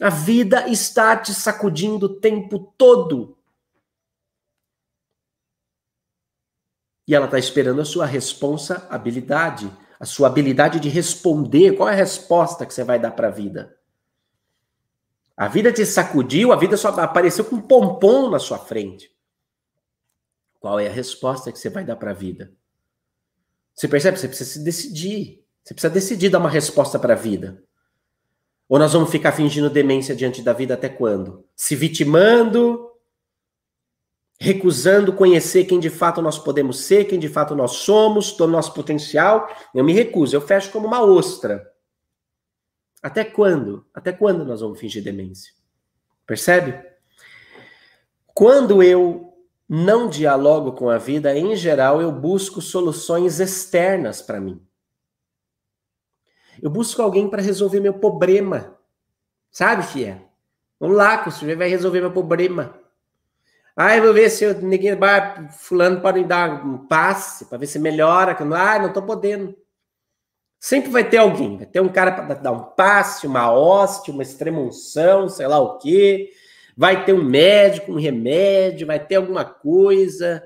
[0.00, 3.38] A vida está te sacudindo o tempo todo.
[7.08, 11.76] E ela está esperando a sua responsabilidade, a sua habilidade de responder.
[11.76, 13.78] Qual é a resposta que você vai dar para a vida?
[15.36, 19.15] A vida te sacudiu, a vida só apareceu com um pompom na sua frente.
[20.66, 22.52] Qual é a resposta que você vai dar para a vida?
[23.72, 24.18] Você percebe?
[24.18, 25.44] Você precisa se decidir.
[25.62, 27.62] Você precisa decidir dar uma resposta para a vida.
[28.68, 31.46] Ou nós vamos ficar fingindo demência diante da vida até quando?
[31.54, 32.90] Se vitimando,
[34.40, 38.52] recusando conhecer quem de fato nós podemos ser, quem de fato nós somos, todo o
[38.52, 39.48] nosso potencial.
[39.72, 41.64] Eu me recuso, eu fecho como uma ostra.
[43.00, 43.86] Até quando?
[43.94, 45.52] Até quando nós vamos fingir demência?
[46.26, 46.84] Percebe?
[48.34, 49.35] Quando eu
[49.68, 54.64] não dialogo com a vida, em geral, eu busco soluções externas para mim.
[56.62, 58.78] Eu busco alguém para resolver meu problema.
[59.50, 60.22] Sabe, Fia?
[60.78, 62.78] Vamos lá, que o senhor vai resolver meu problema.
[63.76, 67.58] Ah, eu vou ver se eu, ninguém vai, fulano pode me dar um passe para
[67.58, 68.36] ver se melhora.
[68.54, 69.54] Ah, não estou podendo.
[70.58, 74.22] Sempre vai ter alguém, vai ter um cara para dar um passe, uma hóstia, uma
[74.22, 76.30] extremunção, sei lá o quê.
[76.76, 80.42] Vai ter um médico, um remédio, vai ter alguma coisa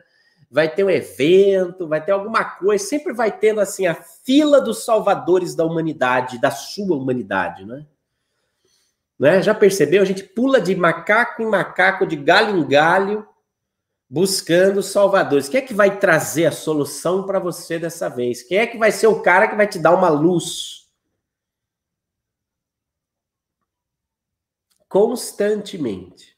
[0.51, 4.85] vai ter um evento, vai ter alguma coisa, sempre vai tendo assim a fila dos
[4.85, 7.87] salvadores da humanidade, da sua humanidade, né?
[9.17, 9.41] né?
[9.41, 10.03] Já percebeu?
[10.03, 13.25] A gente pula de macaco em macaco, de galho em galho,
[14.09, 15.49] buscando salvadores.
[15.49, 18.43] Quem é que vai trazer a solução para você dessa vez?
[18.43, 20.80] Quem é que vai ser o cara que vai te dar uma luz?
[24.91, 26.37] Constantemente,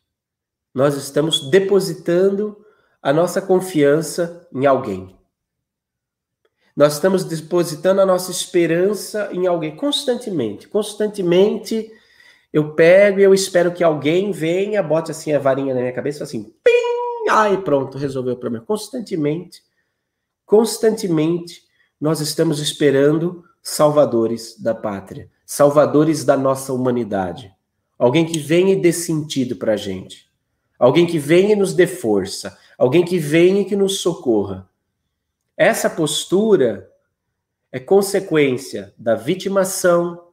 [0.75, 2.63] nós estamos depositando
[3.01, 5.19] a nossa confiança em alguém.
[6.77, 10.69] Nós estamos depositando a nossa esperança em alguém constantemente.
[10.69, 11.91] Constantemente
[12.53, 16.23] eu pego e eu espero que alguém venha, bote assim a varinha na minha cabeça,
[16.23, 18.67] assim, pim, ai, pronto, resolveu o problema.
[18.67, 19.63] Constantemente,
[20.45, 21.63] constantemente
[21.99, 27.51] nós estamos esperando salvadores da pátria, salvadores da nossa humanidade.
[28.03, 30.29] Alguém que venha e dê sentido para a gente.
[30.77, 34.69] Alguém que venha e nos dê força alguém que venha e que nos socorra.
[35.57, 36.91] Essa postura
[37.71, 40.31] é consequência da vitimação,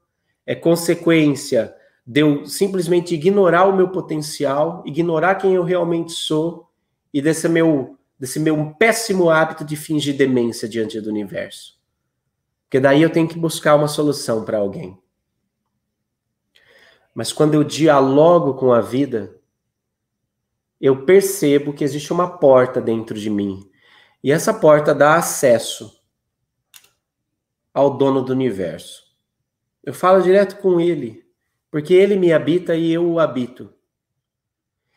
[0.47, 1.75] é consequência
[2.07, 6.71] de eu simplesmente ignorar o meu potencial, ignorar quem eu realmente sou
[7.13, 11.77] e desse meu, desse meu péssimo hábito de fingir demência diante do universo.
[12.63, 14.97] Porque daí eu tenho que buscar uma solução para alguém.
[17.13, 19.39] Mas quando eu dialogo com a vida,
[20.79, 23.69] eu percebo que existe uma porta dentro de mim.
[24.23, 25.99] E essa porta dá acesso
[27.73, 29.03] ao dono do universo.
[29.83, 31.25] Eu falo direto com ele,
[31.71, 33.73] porque ele me habita e eu o habito.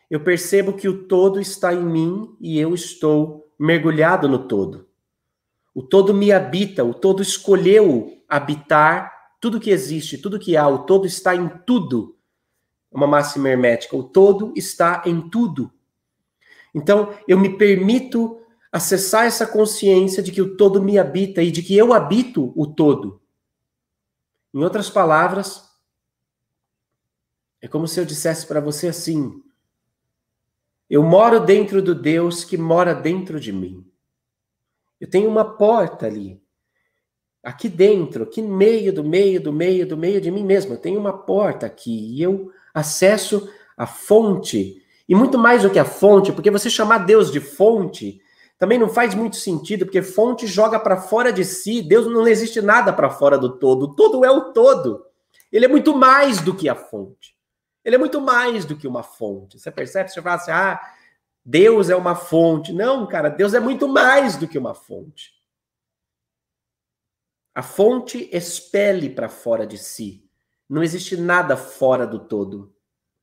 [0.09, 4.87] Eu percebo que o todo está em mim e eu estou mergulhado no todo.
[5.73, 9.12] O todo me habita, o todo escolheu habitar
[9.43, 12.17] tudo que existe, tudo que há, o todo está em tudo
[12.89, 13.93] uma máxima hermética.
[13.93, 15.69] O todo está em tudo.
[16.73, 18.39] Então, eu me permito
[18.71, 22.67] acessar essa consciência de que o todo me habita e de que eu habito o
[22.67, 23.21] todo.
[24.53, 25.69] Em outras palavras,
[27.61, 29.43] é como se eu dissesse para você assim:
[30.89, 33.85] eu moro dentro do Deus que mora dentro de mim.
[35.01, 36.42] Eu tenho uma porta ali.
[37.43, 40.77] Aqui dentro, aqui no meio do meio do meio do meio de mim mesmo, eu
[40.77, 44.81] tenho uma porta aqui e eu acesso a fonte.
[45.07, 48.21] E muito mais do que a fonte, porque você chamar Deus de fonte
[48.57, 51.81] também não faz muito sentido, porque fonte joga para fora de si.
[51.81, 53.83] Deus não existe nada para fora do todo.
[53.83, 55.05] O todo é o todo.
[55.51, 57.35] Ele é muito mais do que a fonte.
[57.83, 59.59] Ele é muito mais do que uma fonte.
[59.59, 60.09] Você percebe?
[60.09, 60.79] Você fala assim: ah,
[61.43, 62.71] Deus é uma fonte.
[62.71, 65.33] Não, cara, Deus é muito mais do que uma fonte.
[67.53, 70.27] A fonte expele para fora de si.
[70.67, 72.73] Não existe nada fora do todo.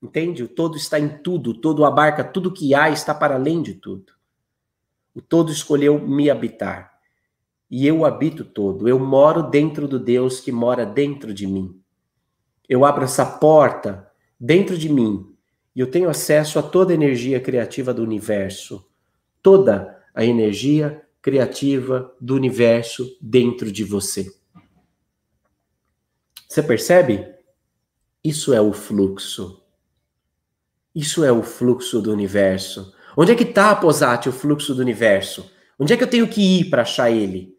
[0.02, 0.42] Entende?
[0.42, 3.74] O todo está em tudo, o todo abarca tudo que há, está para além de
[3.74, 4.12] tudo.
[5.14, 6.92] O todo escolheu me habitar.
[7.70, 8.88] E eu habito todo.
[8.88, 11.80] Eu moro dentro do Deus que mora dentro de mim.
[12.68, 15.36] Eu abro essa porta dentro de mim
[15.74, 18.88] e eu tenho acesso a toda a energia criativa do universo.
[19.42, 24.32] Toda a energia criativa do universo dentro de você.
[26.48, 27.26] Você percebe?
[28.24, 29.62] Isso é o fluxo.
[30.94, 32.92] Isso é o fluxo do universo.
[33.16, 35.50] Onde é que está, Posati, o fluxo do universo?
[35.78, 37.56] Onde é que eu tenho que ir para achar ele?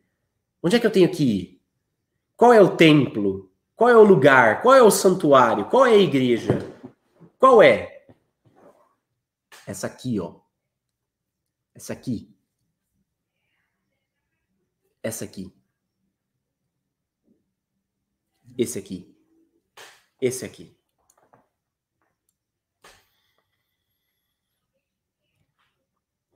[0.61, 1.61] Onde é que eu tenho que ir?
[2.35, 3.51] Qual é o templo?
[3.75, 4.61] Qual é o lugar?
[4.61, 5.65] Qual é o santuário?
[5.65, 6.59] Qual é a igreja?
[7.39, 8.05] Qual é?
[9.65, 10.35] Essa aqui, ó.
[11.73, 12.30] Essa aqui.
[15.03, 15.51] Essa aqui.
[18.57, 19.15] Esse aqui.
[20.21, 20.77] Esse aqui.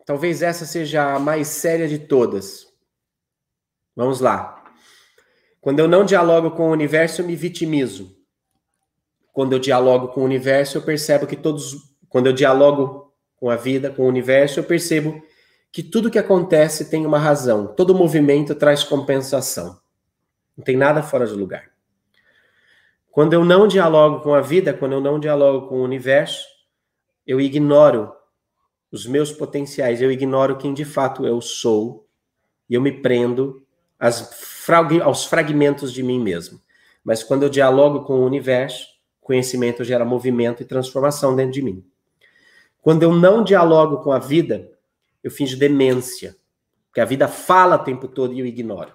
[0.06, 2.68] Talvez essa seja a mais séria de todas.
[3.96, 4.64] Vamos lá.
[5.60, 8.16] Quando eu não dialogo com o universo, eu me vitimizo.
[9.34, 11.76] Quando eu dialogo com o universo, eu percebo que todos.
[12.08, 15.24] Quando eu dialogo com a vida, com o universo, eu percebo
[15.76, 17.68] que tudo que acontece tem uma razão.
[17.68, 19.78] Todo movimento traz compensação.
[20.56, 21.70] Não tem nada fora de lugar.
[23.12, 26.48] Quando eu não dialogo com a vida, quando eu não dialogo com o universo,
[27.28, 28.10] eu ignoro
[28.90, 32.08] os meus potenciais, eu ignoro quem de fato eu sou
[32.70, 33.62] e eu me prendo
[35.04, 36.58] aos fragmentos de mim mesmo.
[37.04, 38.88] Mas quando eu dialogo com o universo,
[39.20, 41.86] conhecimento gera movimento e transformação dentro de mim.
[42.82, 44.74] Quando eu não dialogo com a vida,
[45.26, 46.38] eu finjo demência,
[46.86, 48.94] porque a vida fala o tempo todo e eu ignoro.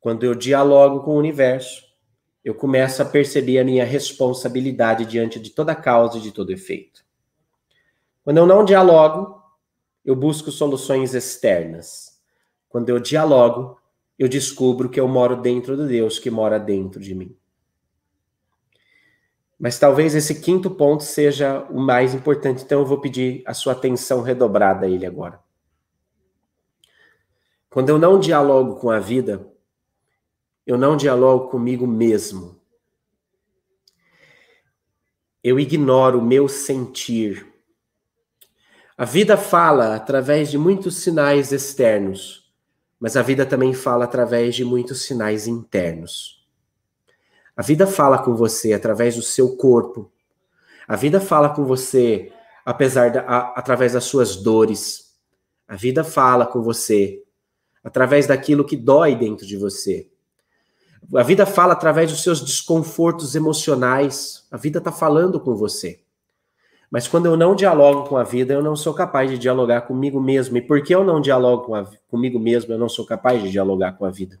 [0.00, 1.84] Quando eu dialogo com o universo,
[2.44, 7.04] eu começo a perceber a minha responsabilidade diante de toda causa e de todo efeito.
[8.24, 9.40] Quando eu não dialogo,
[10.04, 12.20] eu busco soluções externas.
[12.68, 13.80] Quando eu dialogo,
[14.18, 17.36] eu descubro que eu moro dentro do Deus que mora dentro de mim.
[19.58, 23.72] Mas talvez esse quinto ponto seja o mais importante, então eu vou pedir a sua
[23.72, 25.40] atenção redobrada a ele agora.
[27.70, 29.50] Quando eu não dialogo com a vida,
[30.66, 32.60] eu não dialogo comigo mesmo.
[35.42, 37.46] Eu ignoro o meu sentir.
[38.96, 42.50] A vida fala através de muitos sinais externos,
[42.98, 46.43] mas a vida também fala através de muitos sinais internos.
[47.56, 50.10] A vida fala com você através do seu corpo.
[50.88, 52.32] A vida fala com você
[52.64, 55.14] apesar da, a, através das suas dores.
[55.68, 57.22] A vida fala com você
[57.82, 60.08] através daquilo que dói dentro de você.
[61.14, 64.46] A vida fala através dos seus desconfortos emocionais.
[64.50, 66.00] A vida está falando com você.
[66.90, 70.20] Mas quando eu não dialogo com a vida, eu não sou capaz de dialogar comigo
[70.20, 70.56] mesmo.
[70.56, 73.92] E porque eu não dialogo com a, comigo mesmo, eu não sou capaz de dialogar
[73.92, 74.40] com a vida.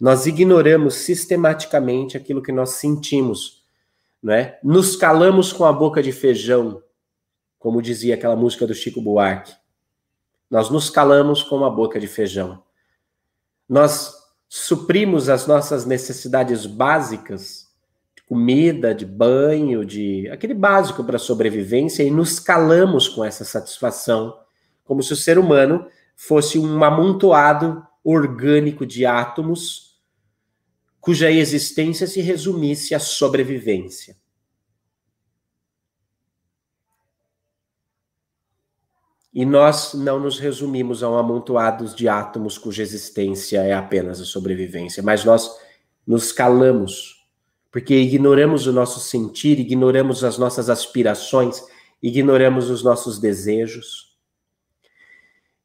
[0.00, 3.64] Nós ignoramos sistematicamente aquilo que nós sentimos,
[4.22, 4.58] né?
[4.62, 6.82] Nos calamos com a boca de feijão,
[7.58, 9.54] como dizia aquela música do Chico Buarque.
[10.50, 12.62] Nós nos calamos com a boca de feijão.
[13.68, 14.12] Nós
[14.48, 17.64] suprimos as nossas necessidades básicas
[18.26, 24.36] comida, de banho, de aquele básico para sobrevivência e nos calamos com essa satisfação,
[24.84, 25.86] como se o ser humano
[26.16, 29.98] fosse um amontoado orgânico de átomos
[31.00, 34.16] cuja existência se resumisse à sobrevivência.
[39.32, 44.24] E nós não nos resumimos a um amontoado de átomos cuja existência é apenas a
[44.24, 45.50] sobrevivência, mas nós
[46.06, 47.24] nos calamos
[47.74, 51.60] porque ignoramos o nosso sentir, ignoramos as nossas aspirações,
[52.00, 54.16] ignoramos os nossos desejos.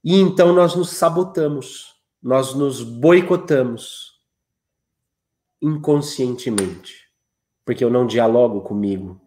[0.04, 1.89] E então nós nos sabotamos,
[2.22, 4.20] nós nos boicotamos
[5.61, 7.09] inconscientemente,
[7.65, 9.20] porque eu não dialogo comigo.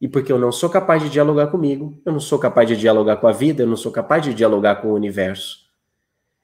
[0.00, 3.16] E porque eu não sou capaz de dialogar comigo, eu não sou capaz de dialogar
[3.16, 5.64] com a vida, eu não sou capaz de dialogar com o universo.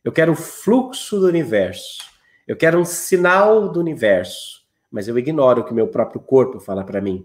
[0.03, 1.99] Eu quero o fluxo do universo.
[2.47, 4.61] Eu quero um sinal do universo
[4.91, 7.25] mas eu ignoro o que meu próprio corpo fala para mim.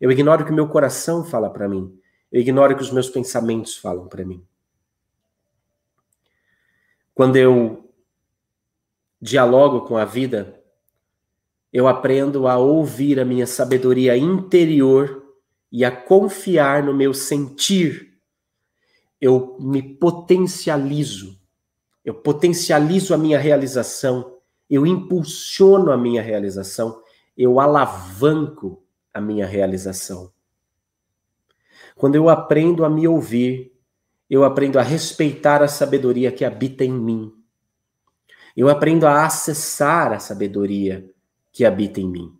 [0.00, 1.98] Eu ignoro o que meu coração fala para mim.
[2.30, 4.46] Eu ignoro o que os meus pensamentos falam para mim.
[7.12, 7.89] Quando eu
[9.20, 10.60] dialogo com a vida,
[11.72, 15.22] eu aprendo a ouvir a minha sabedoria interior
[15.70, 18.18] e a confiar no meu sentir.
[19.20, 21.38] Eu me potencializo.
[22.04, 24.40] Eu potencializo a minha realização
[24.70, 27.02] eu impulsiono a minha realização,
[27.36, 28.80] eu alavanco
[29.12, 30.32] a minha realização.
[31.96, 33.72] Quando eu aprendo a me ouvir,
[34.28, 37.32] eu aprendo a respeitar a sabedoria que habita em mim.
[38.56, 41.08] Eu aprendo a acessar a sabedoria
[41.52, 42.32] que habita em mim.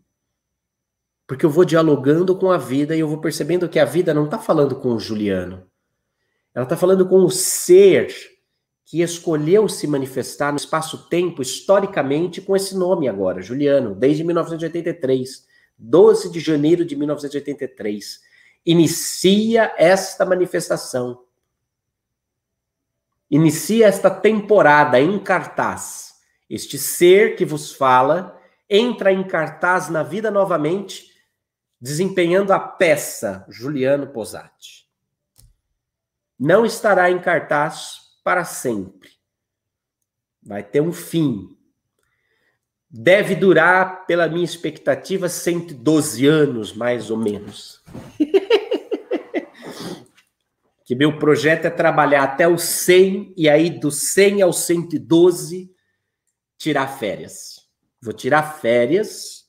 [1.26, 4.24] Porque eu vou dialogando com a vida e eu vou percebendo que a vida não
[4.24, 5.66] está falando com o Juliano.
[6.54, 8.12] Ela está falando com o ser
[8.84, 15.46] que escolheu se manifestar no espaço-tempo historicamente com esse nome agora, Juliano, desde 1983,
[15.78, 18.20] 12 de janeiro de 1983.
[18.66, 21.20] Inicia esta manifestação.
[23.31, 26.14] Inicia esta temporada em cartaz.
[26.49, 28.37] Este ser que vos fala
[28.68, 31.11] entra em cartaz na vida novamente,
[31.81, 34.89] desempenhando a peça Juliano Posati.
[36.39, 39.11] Não estará em cartaz para sempre.
[40.43, 41.57] Vai ter um fim.
[42.89, 47.85] Deve durar, pela minha expectativa, 112 anos, mais ou menos.
[50.91, 55.72] Que meu projeto é trabalhar até os 100 e aí do 100 ao 112
[56.59, 57.61] tirar férias.
[58.03, 59.49] Vou tirar férias,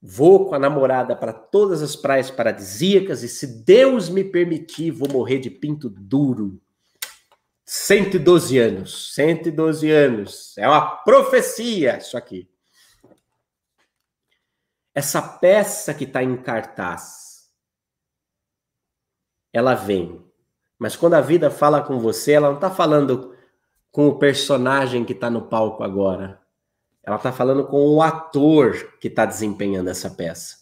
[0.00, 5.08] vou com a namorada para todas as praias paradisíacas e se Deus me permitir, vou
[5.08, 6.62] morrer de pinto duro
[7.66, 9.12] 112 anos.
[9.12, 10.56] 112 anos.
[10.56, 12.48] É uma profecia isso aqui.
[14.94, 17.50] Essa peça que está em cartaz,
[19.52, 20.32] ela vem.
[20.78, 23.34] Mas quando a vida fala com você, ela não está falando
[23.90, 26.40] com o personagem que está no palco agora.
[27.02, 30.56] Ela está falando com o ator que está desempenhando essa peça.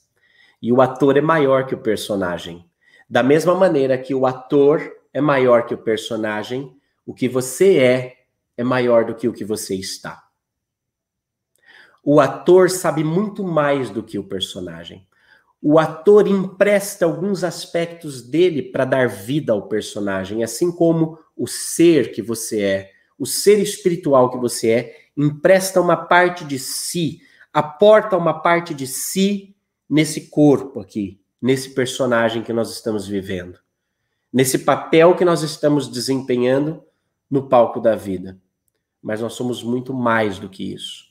[0.60, 2.68] E o ator é maior que o personagem.
[3.08, 4.80] Da mesma maneira que o ator
[5.12, 9.44] é maior que o personagem, o que você é é maior do que o que
[9.44, 10.22] você está.
[12.04, 15.06] O ator sabe muito mais do que o personagem.
[15.64, 22.10] O ator empresta alguns aspectos dele para dar vida ao personagem, assim como o ser
[22.10, 27.20] que você é, o ser espiritual que você é, empresta uma parte de si,
[27.52, 29.54] aporta uma parte de si
[29.88, 33.56] nesse corpo aqui, nesse personagem que nós estamos vivendo,
[34.32, 36.82] nesse papel que nós estamos desempenhando
[37.30, 38.36] no palco da vida.
[39.00, 41.04] Mas nós somos muito mais do que isso.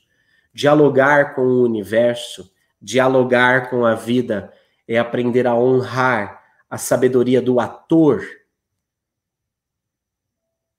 [0.52, 2.51] Dialogar com o universo,
[2.82, 4.52] dialogar com a vida,
[4.88, 8.26] é aprender a honrar a sabedoria do ator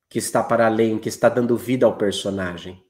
[0.10, 2.84] que está para além, que está dando vida ao personagem.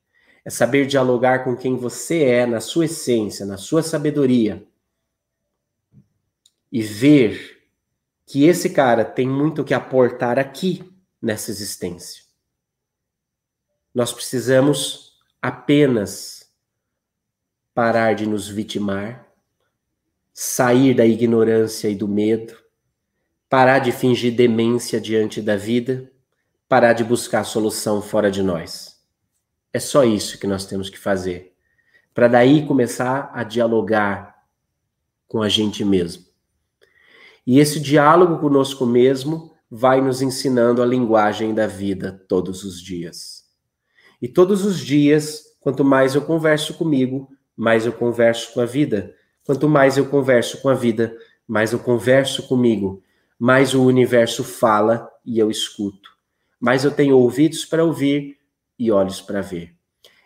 [0.43, 4.68] É saber dialogar com quem você é, na sua essência, na sua sabedoria.
[6.70, 7.64] E ver
[8.26, 10.84] que esse cara tem muito que aportar aqui
[11.22, 12.24] nessa existência.
[13.93, 16.42] Nós precisamos apenas
[17.74, 19.28] parar de nos vitimar,
[20.32, 22.57] sair da ignorância e do medo,
[23.49, 26.11] parar de fingir demência diante da vida,
[26.67, 28.99] parar de buscar solução fora de nós.
[29.71, 31.53] É só isso que nós temos que fazer,
[32.13, 34.43] para daí começar a dialogar
[35.28, 36.26] com a gente mesmo.
[37.45, 43.43] E esse diálogo conosco mesmo vai nos ensinando a linguagem da vida todos os dias.
[44.21, 49.14] E todos os dias, quanto mais eu converso comigo, mais eu converso com a vida.
[49.45, 51.16] Quanto mais eu converso com a vida,
[51.47, 53.04] mais eu converso comigo,
[53.38, 56.10] mais o universo fala e eu escuto.
[56.60, 58.38] Mais eu tenho ouvidos para ouvir
[58.80, 59.76] e olhos para ver.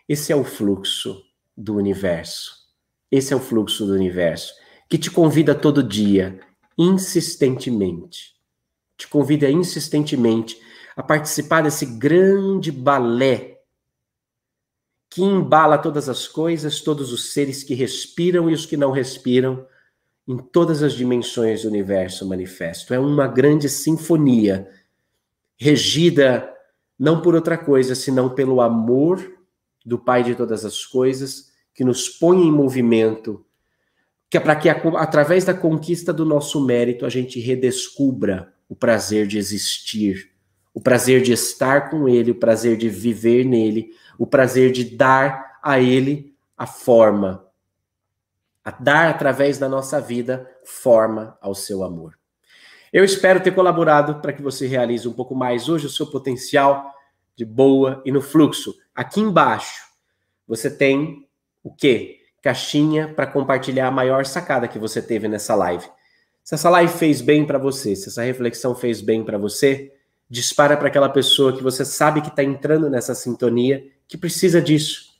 [0.07, 1.23] Esse é o fluxo
[1.55, 2.51] do universo.
[3.11, 4.53] Esse é o fluxo do universo
[4.89, 6.39] que te convida todo dia,
[6.77, 8.35] insistentemente.
[8.97, 10.57] Te convida insistentemente
[10.95, 13.56] a participar desse grande balé
[15.17, 19.65] que embala todas as coisas, todos os seres que respiram e os que não respiram,
[20.27, 22.93] em todas as dimensões do universo manifesto.
[22.93, 24.69] É uma grande sinfonia,
[25.59, 26.47] regida
[26.99, 29.27] não por outra coisa, senão pelo amor
[29.83, 33.43] do Pai de todas as coisas, que nos põe em movimento,
[34.29, 39.25] que é para que, através da conquista do nosso mérito, a gente redescubra o prazer
[39.25, 40.26] de existir,
[40.77, 45.57] o prazer de estar com Ele, o prazer de viver nele, o prazer de dar
[45.63, 47.43] a Ele a forma,
[48.63, 52.19] a dar através da nossa vida forma ao seu amor.
[52.93, 56.93] Eu espero ter colaborado para que você realize um pouco mais hoje o seu potencial
[57.35, 58.75] de boa e no fluxo.
[58.93, 59.81] Aqui embaixo
[60.47, 61.27] você tem
[61.63, 62.19] o quê?
[62.39, 65.89] Caixinha para compartilhar a maior sacada que você teve nessa live.
[66.43, 69.96] Se essa live fez bem para você, se essa reflexão fez bem para você,
[70.29, 75.13] dispara para aquela pessoa que você sabe que está entrando nessa sintonia que precisa disso.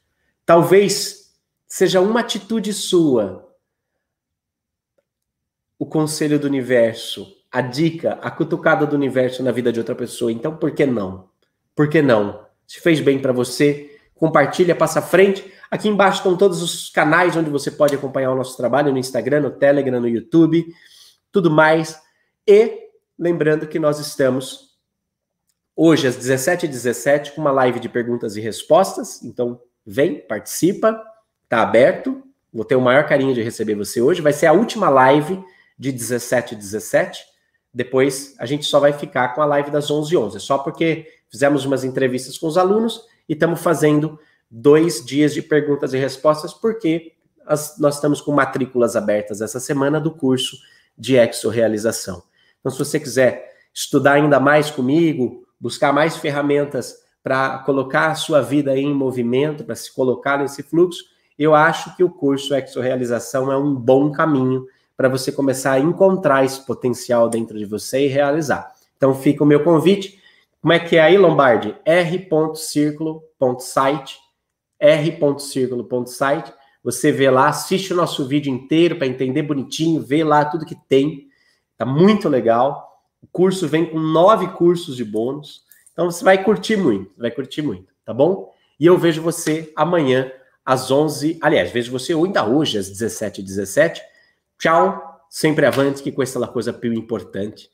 [0.45, 1.33] Talvez
[1.67, 3.45] seja uma atitude sua
[5.79, 10.31] o conselho do universo a dica, a cutucada do universo na vida de outra pessoa.
[10.31, 11.29] Então, por que não?
[11.75, 12.45] Por que não?
[12.65, 15.51] Se fez bem para você, compartilha, passa à frente.
[15.71, 19.41] Aqui embaixo estão todos os canais onde você pode acompanhar o nosso trabalho no Instagram,
[19.41, 20.65] no Telegram, no YouTube,
[21.31, 21.99] tudo mais.
[22.45, 24.66] E lembrando que nós estamos
[25.77, 29.23] hoje às 17h17 com uma live de perguntas e respostas.
[29.23, 30.99] Então, vem, participa,
[31.47, 32.23] tá aberto.
[32.51, 34.19] Vou ter o maior carinho de receber você hoje.
[34.19, 35.39] Vai ser a última live
[35.77, 37.23] de 17 h 17.
[37.71, 41.05] Depois a gente só vai ficar com a live das 11 h 11 só porque
[41.29, 44.19] fizemos umas entrevistas com os alunos e estamos fazendo
[44.49, 47.13] dois dias de perguntas e respostas, porque
[47.45, 50.57] as, nós estamos com matrículas abertas essa semana do curso
[50.97, 52.23] de exorrealização.
[52.59, 58.41] Então, se você quiser estudar ainda mais comigo, buscar mais ferramentas para colocar a sua
[58.41, 61.03] vida em movimento, para se colocar nesse fluxo,
[61.37, 66.43] eu acho que o curso Exorrealização é um bom caminho para você começar a encontrar
[66.43, 68.71] esse potencial dentro de você e realizar.
[68.95, 70.19] Então fica o meu convite.
[70.61, 71.75] Como é que é aí, Lombardi?
[71.85, 74.17] r.circulo.site
[74.79, 76.53] r.circulo.site.
[76.83, 80.75] Você vê lá, assiste o nosso vídeo inteiro para entender bonitinho, vê lá tudo que
[80.87, 81.27] tem.
[81.77, 82.86] Tá muito legal.
[83.21, 85.63] O curso vem com nove cursos de bônus.
[85.91, 88.53] Então você vai curtir muito, vai curtir muito, tá bom?
[88.79, 90.31] E eu vejo você amanhã
[90.63, 93.43] às 11, aliás, vejo você ainda hoje às 17h17.
[93.43, 94.01] 17.
[94.59, 97.69] Tchau, sempre avante, que questa é a coisa più importante.